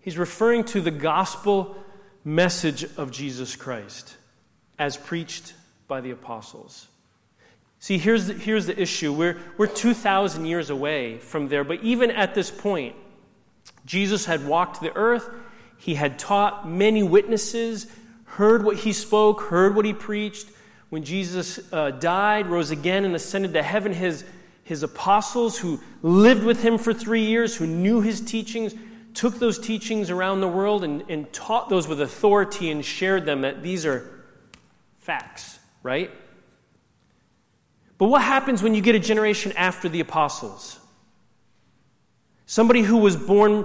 [0.00, 1.76] He's referring to the gospel
[2.24, 4.16] message of Jesus Christ
[4.78, 5.54] as preached
[5.88, 6.86] by the apostles.
[7.80, 9.12] See, here's the, here's the issue.
[9.12, 12.94] We're, we're 2,000 years away from there, but even at this point,
[13.86, 15.28] Jesus had walked the earth,
[15.78, 17.86] he had taught many witnesses,
[18.24, 20.48] heard what he spoke, heard what he preached.
[20.90, 24.24] When Jesus uh, died, rose again, and ascended to heaven, his,
[24.62, 28.74] his apostles who lived with him for three years, who knew his teachings,
[29.14, 33.42] took those teachings around the world and, and taught those with authority and shared them
[33.42, 34.24] that these are
[34.98, 36.10] facts, right?
[37.98, 40.78] But what happens when you get a generation after the apostles?
[42.46, 43.64] Somebody who was born,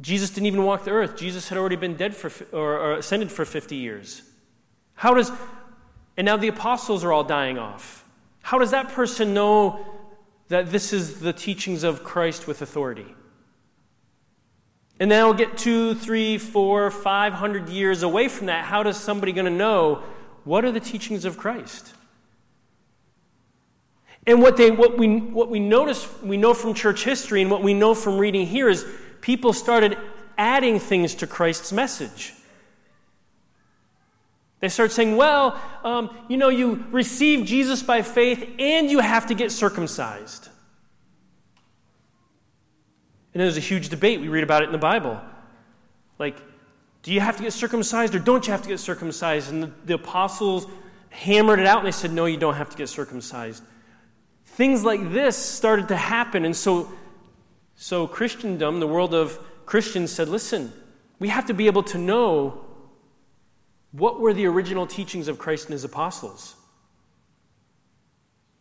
[0.00, 1.16] Jesus didn't even walk the earth.
[1.16, 4.22] Jesus had already been dead for, or, or ascended for 50 years.
[4.94, 5.30] How does,
[6.16, 8.04] and now the apostles are all dying off.
[8.42, 9.84] How does that person know
[10.48, 13.14] that this is the teachings of Christ with authority?
[14.98, 18.64] And then we'll get two, three, four, five hundred years away from that.
[18.64, 20.02] How does somebody going to know
[20.44, 21.92] what are the teachings of Christ?
[24.26, 27.62] And what, they, what, we, what we notice, we know from church history, and what
[27.62, 28.84] we know from reading here is
[29.20, 29.98] people started
[30.38, 32.32] adding things to Christ's message.
[34.60, 39.26] They start saying, well, um, you know, you receive Jesus by faith and you have
[39.26, 40.48] to get circumcised.
[43.36, 44.18] And there's a huge debate.
[44.18, 45.20] We read about it in the Bible.
[46.18, 46.38] Like,
[47.02, 49.52] do you have to get circumcised or don't you have to get circumcised?
[49.52, 50.66] And the, the apostles
[51.10, 53.62] hammered it out and they said, no, you don't have to get circumcised.
[54.46, 56.46] Things like this started to happen.
[56.46, 56.90] And so,
[57.74, 60.72] so Christendom, the world of Christians, said, listen,
[61.18, 62.64] we have to be able to know
[63.92, 66.54] what were the original teachings of Christ and his apostles.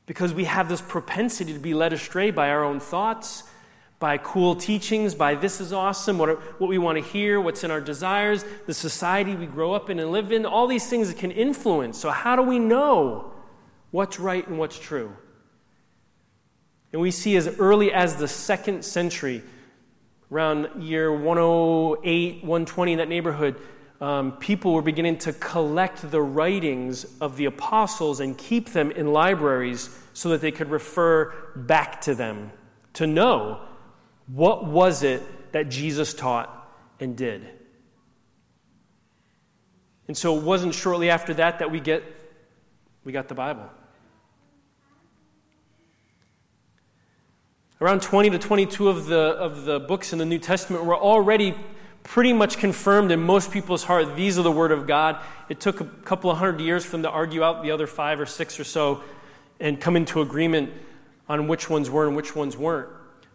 [0.06, 3.44] Because we have this propensity to be led astray by our own thoughts
[4.00, 7.72] by cool teachings, by this is awesome, what, what we want to hear, what's in
[7.72, 11.18] our desires, the society we grow up in and live in, all these things that
[11.18, 11.98] can influence.
[11.98, 13.34] So, how do we know
[13.92, 15.16] what's right and what's true?
[16.92, 19.44] And we see as early as the second century,
[20.32, 23.56] around year 108, 120, in that neighborhood,
[24.02, 29.14] um, people were beginning to collect the writings of the apostles and keep them in
[29.14, 32.52] libraries so that they could refer back to them
[32.94, 33.62] to know
[34.28, 35.22] what was it
[35.52, 36.50] that Jesus taught
[37.00, 37.48] and did?
[40.08, 42.04] And so it wasn't shortly after that that we get
[43.04, 43.70] we got the Bible.
[47.80, 51.54] Around 20 to 22 of the, of the books in the New Testament were already
[52.04, 55.20] pretty much confirmed in most people's heart these are the Word of God.
[55.50, 58.20] It took a couple of hundred years for them to argue out the other five
[58.20, 59.04] or six or so
[59.60, 60.72] and come into agreement
[61.28, 62.90] on which ones were and which ones weren't.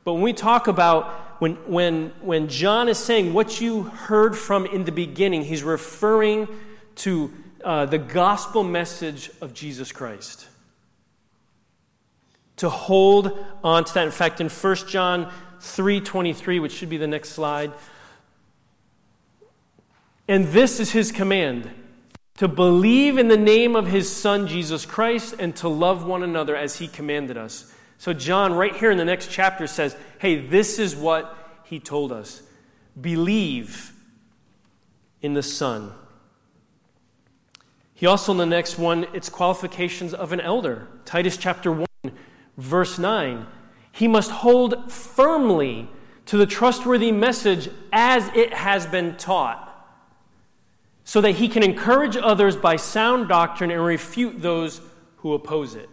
[0.05, 4.67] But when we talk about when, when, when John is saying what you heard from
[4.67, 6.49] in the beginning, he's referring
[6.97, 7.33] to
[7.65, 10.47] uh, the gospel message of Jesus Christ.
[12.57, 14.05] To hold on to that.
[14.05, 17.73] In fact, in 1 John 3:23, which should be the next slide,
[20.29, 21.71] and this is his command
[22.37, 26.55] to believe in the name of his Son, Jesus Christ, and to love one another
[26.57, 27.73] as he commanded us.
[28.01, 32.13] So, John, right here in the next chapter, says, Hey, this is what he told
[32.13, 32.43] us
[32.99, 33.93] believe
[35.21, 35.93] in the Son.
[37.93, 40.89] He also, in the next one, it's qualifications of an elder.
[41.05, 41.87] Titus chapter 1,
[42.57, 43.47] verse 9.
[43.93, 45.87] He must hold firmly
[46.25, 49.69] to the trustworthy message as it has been taught,
[51.05, 54.81] so that he can encourage others by sound doctrine and refute those
[55.19, 55.91] who oppose it.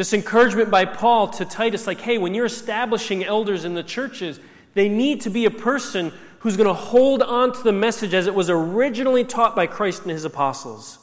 [0.00, 4.40] This encouragement by Paul to Titus, like, hey, when you're establishing elders in the churches,
[4.72, 8.26] they need to be a person who's going to hold on to the message as
[8.26, 10.98] it was originally taught by Christ and his apostles.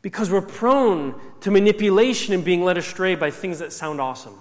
[0.00, 4.40] Because we're prone to manipulation and being led astray by things that sound awesome.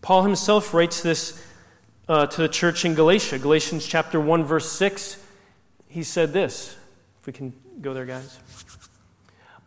[0.00, 1.44] Paul himself writes this
[2.08, 3.40] uh, to the church in Galatia.
[3.40, 5.16] Galatians chapter 1, verse 6.
[5.88, 6.76] He said this.
[7.20, 8.38] If we can go there, guys.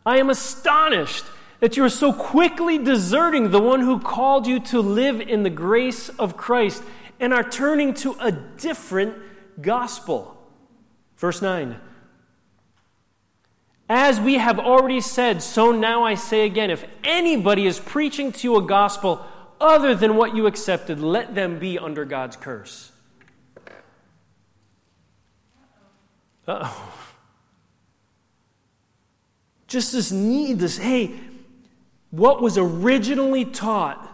[0.06, 1.24] I am astonished
[1.60, 5.50] that you are so quickly deserting the one who called you to live in the
[5.50, 6.82] grace of Christ
[7.18, 9.14] and are turning to a different
[9.60, 10.36] gospel.
[11.16, 11.80] Verse 9.
[13.88, 18.48] As we have already said, so now I say again if anybody is preaching to
[18.48, 19.24] you a gospel
[19.60, 22.92] other than what you accepted, let them be under God's curse.
[26.46, 27.03] Uh oh
[29.74, 31.12] just this need, this, hey,
[32.10, 34.08] what was originally taught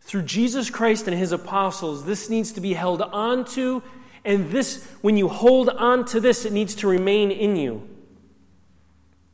[0.00, 3.82] through Jesus Christ and his apostles, this needs to be held onto.
[4.24, 7.88] And this, when you hold on to this, it needs to remain in you.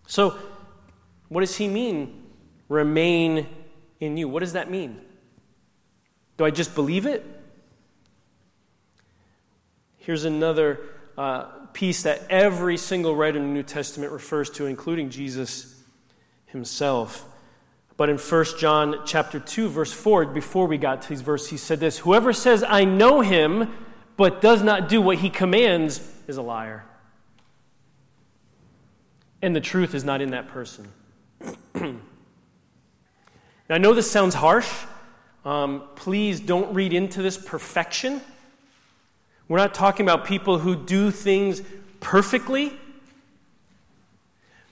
[0.06, 0.36] So,
[1.28, 2.22] what does he mean?
[2.70, 3.46] Remain
[4.00, 4.28] in you.
[4.28, 4.98] What does that mean?
[6.38, 7.24] Do I just believe it?
[9.98, 10.80] Here's another
[11.18, 15.82] uh, piece that every single writer in the New Testament refers to, including Jesus
[16.46, 17.24] himself.
[17.96, 21.56] But in 1 John chapter 2, verse 4, before we got to these verses, he
[21.56, 23.72] said this Whoever says, I know him,
[24.16, 26.84] but does not do what he commands, is a liar.
[29.40, 30.88] and the truth is not in that person.
[31.74, 31.98] now,
[33.68, 34.70] I know this sounds harsh.
[35.44, 38.20] Um, please don't read into this perfection.
[39.48, 41.62] We're not talking about people who do things
[42.00, 42.78] perfectly.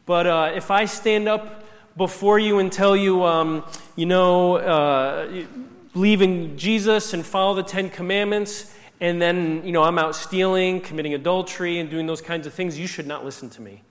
[0.07, 1.64] But uh, if I stand up
[1.97, 3.64] before you and tell you, um,
[3.97, 5.45] you know, uh,
[5.93, 10.81] believe in Jesus and follow the Ten Commandments, and then, you know, I'm out stealing,
[10.81, 13.83] committing adultery, and doing those kinds of things, you should not listen to me.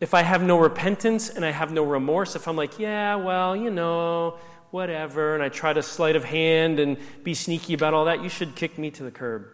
[0.00, 3.54] If I have no repentance and I have no remorse, if I'm like, yeah, well,
[3.54, 4.36] you know,
[4.72, 8.28] whatever, and I try to sleight of hand and be sneaky about all that, you
[8.28, 9.46] should kick me to the curb.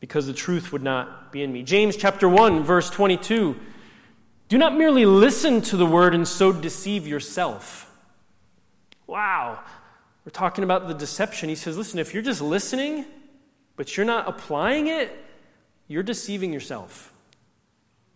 [0.00, 1.62] Because the truth would not be in me.
[1.62, 3.54] James chapter 1, verse 22.
[4.48, 7.90] Do not merely listen to the word and so deceive yourself.
[9.06, 9.60] Wow.
[10.24, 11.48] We're talking about the deception.
[11.48, 13.04] He says, listen, if you're just listening,
[13.76, 15.10] but you're not applying it,
[15.88, 17.12] you're deceiving yourself.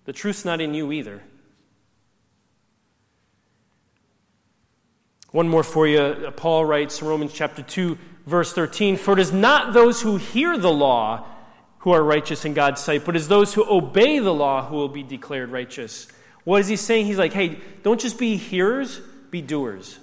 [0.07, 1.23] The truth's not in you either.
[5.37, 6.33] One more for you.
[6.35, 10.73] Paul writes Romans chapter 2, verse 13 For it is not those who hear the
[10.73, 11.27] law
[11.81, 14.77] who are righteous in God's sight, but it is those who obey the law who
[14.77, 16.09] will be declared righteous.
[16.45, 17.05] What is he saying?
[17.05, 19.99] He's like, hey, don't just be hearers, be doers.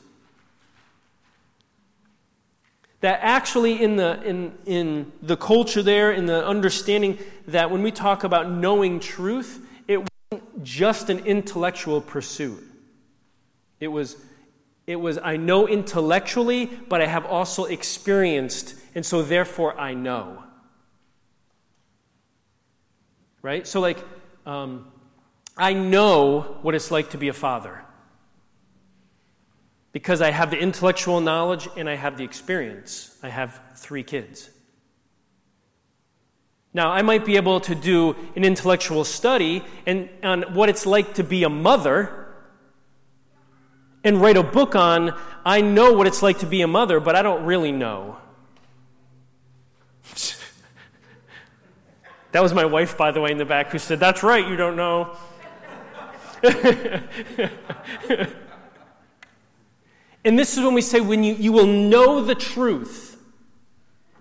[2.99, 7.17] That actually, in the, in, in the culture there, in the understanding
[7.47, 12.63] that when we talk about knowing truth, it wasn't just an intellectual pursuit.
[13.79, 14.15] It was,
[14.85, 20.43] it was, I know intellectually, but I have also experienced, and so therefore I know.
[23.41, 23.65] Right?
[23.65, 23.97] So, like,
[24.45, 24.91] um,
[25.57, 27.83] I know what it's like to be a father
[29.91, 33.15] because I have the intellectual knowledge and I have the experience.
[33.21, 34.49] I have three kids.
[36.73, 41.13] Now, I might be able to do an intellectual study and, on what it's like
[41.15, 42.22] to be a mother
[44.03, 47.15] and write a book on, I know what it's like to be a mother, but
[47.15, 48.17] I don't really know.
[52.31, 54.55] that was my wife, by the way, in the back, who said, That's right, you
[54.55, 55.15] don't know.
[60.25, 63.17] and this is when we say, when you, you will know the truth,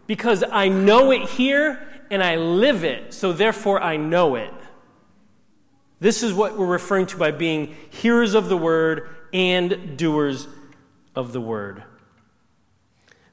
[0.06, 4.54] because I know it here and I live it, so therefore I know it.
[5.98, 10.46] This is what we're referring to by being hearers of the word and doers
[11.14, 11.82] of the word.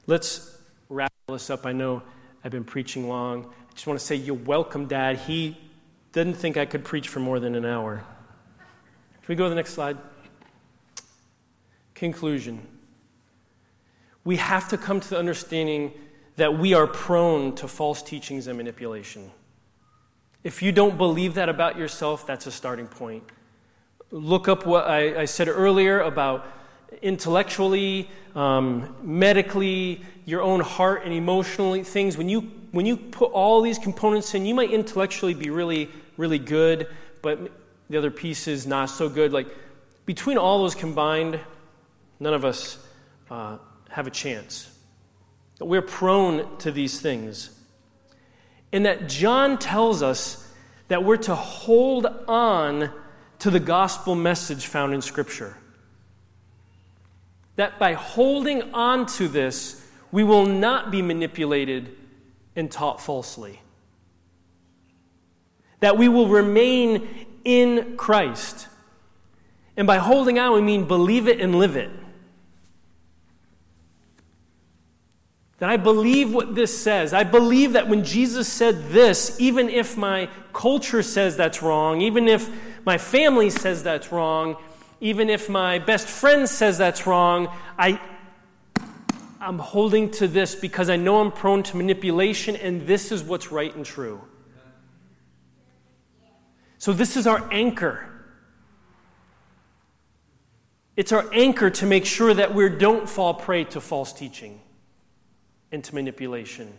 [0.06, 1.66] Let's wrap this up.
[1.66, 2.02] I know
[2.44, 3.44] I've been preaching long.
[3.44, 5.18] I just want to say, you're welcome, Dad.
[5.18, 5.56] He
[6.12, 8.04] didn't think I could preach for more than an hour
[8.58, 9.96] Can we go to the next slide?
[11.94, 12.66] Conclusion.
[14.24, 15.92] We have to come to the understanding
[16.36, 19.30] that we are prone to false teachings and manipulation.
[20.42, 23.22] If you don't believe that about yourself, that's a starting point.
[24.10, 26.46] Look up what I, I said earlier about
[27.00, 32.16] intellectually, um, medically, your own heart and emotionally things.
[32.16, 32.40] When you
[32.72, 36.88] when you put all these components in, you might intellectually be really really good,
[37.22, 37.52] but
[37.88, 39.32] the other piece is not so good.
[39.32, 39.48] Like,
[40.06, 41.40] between all those combined,
[42.18, 42.78] none of us
[43.30, 43.58] uh,
[43.90, 44.76] have a chance.
[45.60, 47.50] We're prone to these things.
[48.72, 50.48] And that John tells us
[50.88, 52.90] that we're to hold on
[53.40, 55.56] to the gospel message found in Scripture.
[57.56, 61.96] That by holding on to this, we will not be manipulated
[62.56, 63.60] and taught falsely.
[65.80, 68.68] That we will remain in Christ.
[69.76, 71.90] And by holding on, we mean believe it and live it.
[75.58, 77.12] That I believe what this says.
[77.12, 82.28] I believe that when Jesus said this, even if my culture says that's wrong, even
[82.28, 82.50] if
[82.84, 84.56] my family says that's wrong,
[85.00, 88.00] even if my best friend says that's wrong, I,
[89.40, 93.50] I'm holding to this because I know I'm prone to manipulation, and this is what's
[93.50, 94.20] right and true.
[96.78, 98.06] So, this is our anchor.
[100.96, 104.60] It's our anchor to make sure that we don't fall prey to false teaching
[105.72, 106.72] and to manipulation.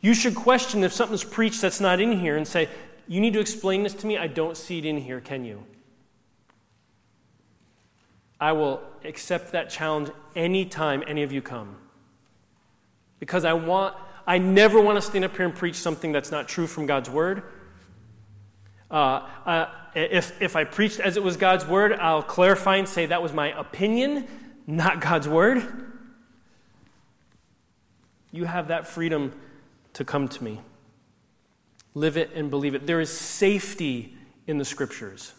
[0.00, 2.68] You should question if something's preached that's not in here and say,
[3.06, 4.16] You need to explain this to me.
[4.16, 5.20] I don't see it in here.
[5.20, 5.64] Can you?
[8.40, 11.76] I will accept that challenge anytime any of you come.
[13.20, 13.96] Because I want,
[14.26, 17.08] I never want to stand up here and preach something that's not true from God's
[17.08, 17.42] word.
[18.90, 23.06] Uh, uh, if, if I preached as it was God's word, I'll clarify and say
[23.06, 24.26] that was my opinion,
[24.66, 25.62] not God's word.
[28.30, 29.32] You have that freedom
[29.94, 30.60] to come to me.
[31.94, 32.86] Live it and believe it.
[32.86, 34.16] There is safety
[34.46, 35.32] in the scriptures.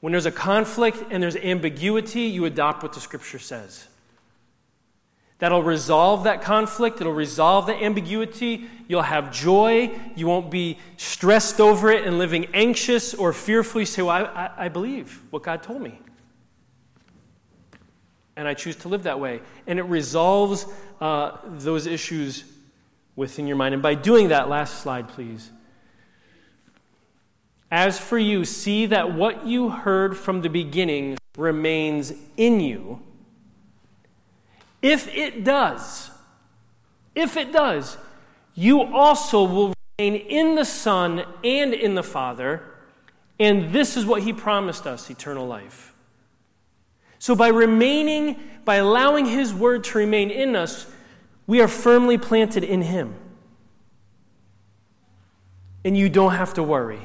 [0.00, 3.88] When there's a conflict and there's ambiguity, you adopt what the scripture says.
[5.38, 8.66] That'll resolve that conflict, it'll resolve the ambiguity.
[8.86, 9.98] You'll have joy.
[10.14, 13.80] You won't be stressed over it and living anxious or fearful.
[13.80, 15.98] You say, Well, I, I, I believe what God told me.
[18.36, 19.40] And I choose to live that way.
[19.66, 20.66] And it resolves
[21.00, 22.44] uh, those issues
[23.16, 23.74] within your mind.
[23.74, 25.50] And by doing that, last slide, please.
[27.70, 33.00] As for you, see that what you heard from the beginning remains in you.
[34.80, 36.10] If it does,
[37.14, 37.96] if it does,
[38.54, 42.62] you also will remain in the Son and in the Father,
[43.40, 45.94] and this is what He promised us eternal life.
[47.18, 50.86] So, by remaining, by allowing His Word to remain in us,
[51.46, 53.14] we are firmly planted in Him.
[55.84, 57.00] And you don't have to worry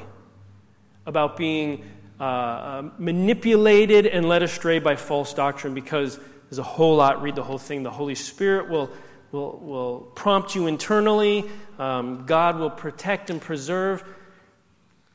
[1.05, 1.83] about being
[2.19, 6.19] uh, uh, manipulated and led astray by false doctrine because
[6.49, 7.21] there's a whole lot.
[7.21, 7.83] Read the whole thing.
[7.83, 8.89] The Holy Spirit will,
[9.31, 11.45] will, will prompt you internally,
[11.77, 14.03] um, God will protect and preserve.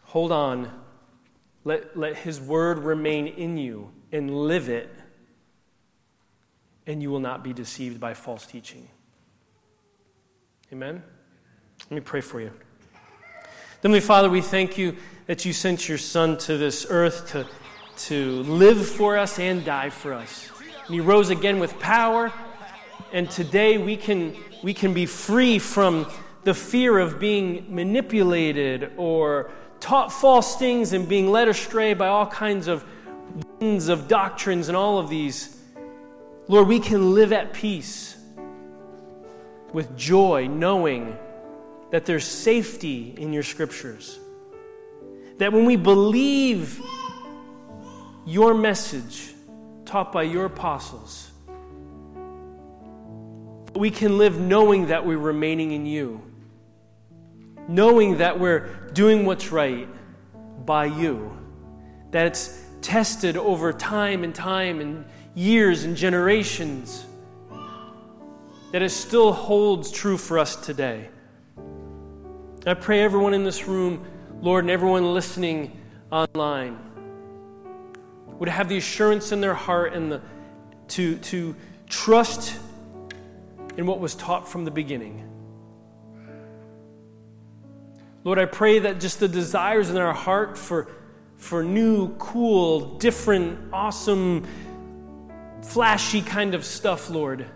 [0.04, 0.70] Hold on.
[1.64, 4.90] Let, let His word remain in you and live it,
[6.86, 8.88] and you will not be deceived by false teaching.
[10.72, 11.02] Amen?
[11.82, 12.50] Let me pray for you.
[13.82, 14.96] Heavenly Father, we thank you
[15.26, 17.46] that you sent your Son to this earth to,
[18.06, 20.50] to live for us and die for us.
[20.86, 22.32] And he rose again with power.
[23.12, 26.10] And today we can, we can be free from
[26.44, 29.50] the fear of being manipulated or
[29.80, 32.84] taught false things and being led astray by all kinds of
[33.60, 35.60] winds of doctrines and all of these.
[36.48, 38.13] Lord, we can live at peace
[39.74, 41.18] with joy, knowing
[41.90, 44.18] that there's safety in your scriptures.
[45.38, 46.80] That when we believe
[48.24, 49.34] your message
[49.84, 51.30] taught by your apostles,
[53.74, 56.22] we can live knowing that we're remaining in you,
[57.66, 59.88] knowing that we're doing what's right
[60.64, 61.36] by you,
[62.12, 65.04] that it's tested over time and time and
[65.34, 67.04] years and generations,
[68.74, 71.08] that it still holds true for us today.
[72.66, 74.04] I pray everyone in this room
[74.40, 76.76] Lord, and everyone listening online
[78.40, 80.20] would have the assurance in their heart and the,
[80.88, 81.54] to, to
[81.88, 82.58] trust
[83.76, 85.22] in what was taught from the beginning.
[88.24, 90.88] Lord, I pray that just the desires in our heart for,
[91.36, 94.44] for new, cool, different, awesome,
[95.62, 97.46] flashy kind of stuff, Lord,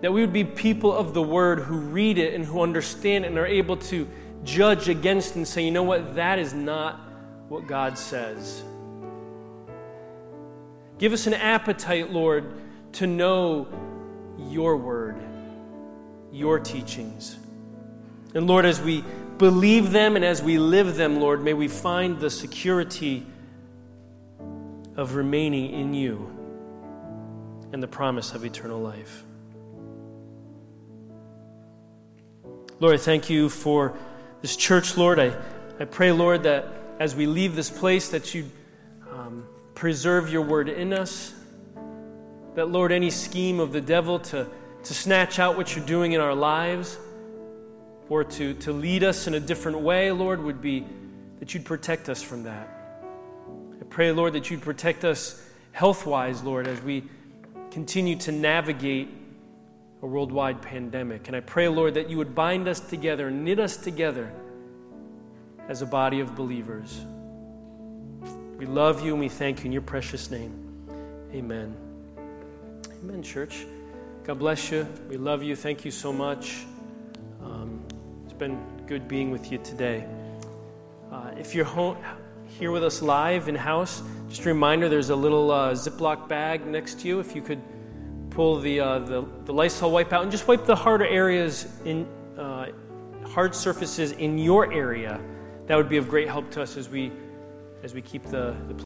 [0.00, 3.28] that we would be people of the Word who read it and who understand it
[3.28, 4.08] and are able to
[4.44, 7.00] judge against and say, you know what, that is not
[7.48, 8.62] what God says.
[10.98, 12.52] Give us an appetite, Lord,
[12.92, 13.68] to know
[14.38, 15.16] your word,
[16.32, 17.36] your teachings.
[18.34, 19.04] And Lord, as we
[19.38, 23.26] believe them and as we live them, Lord, may we find the security
[24.96, 26.34] of remaining in you
[27.72, 29.24] and the promise of eternal life.
[32.80, 33.92] Lord, I thank you for
[34.40, 35.18] this church, Lord.
[35.18, 35.36] I,
[35.80, 36.64] I pray, Lord, that
[37.00, 38.48] as we leave this place, that you
[39.10, 41.34] um, preserve your word in us.
[42.54, 44.46] That, Lord, any scheme of the devil to,
[44.84, 46.98] to snatch out what you're doing in our lives
[48.08, 50.86] or to, to lead us in a different way, Lord, would be
[51.40, 52.68] that you'd protect us from that.
[53.80, 57.02] I pray, Lord, that you'd protect us health wise, Lord, as we
[57.72, 59.08] continue to navigate
[60.02, 61.26] a worldwide pandemic.
[61.26, 64.32] And I pray, Lord, that you would bind us together, knit us together
[65.68, 67.00] as a body of believers.
[68.56, 70.52] We love you and we thank you in your precious name.
[71.32, 71.76] Amen.
[73.02, 73.66] Amen, church.
[74.24, 74.86] God bless you.
[75.08, 75.56] We love you.
[75.56, 76.64] Thank you so much.
[77.42, 77.82] Um,
[78.24, 80.04] it's been good being with you today.
[81.10, 81.96] Uh, if you're home,
[82.46, 86.66] here with us live in house, just a reminder there's a little uh, Ziploc bag
[86.66, 87.20] next to you.
[87.20, 87.60] If you could
[88.38, 92.06] pull the, uh, the, the, Lysol wipe out and just wipe the harder areas in
[92.38, 92.66] uh,
[93.26, 95.20] hard surfaces in your area.
[95.66, 97.10] That would be of great help to us as we
[97.82, 98.74] as we keep the, the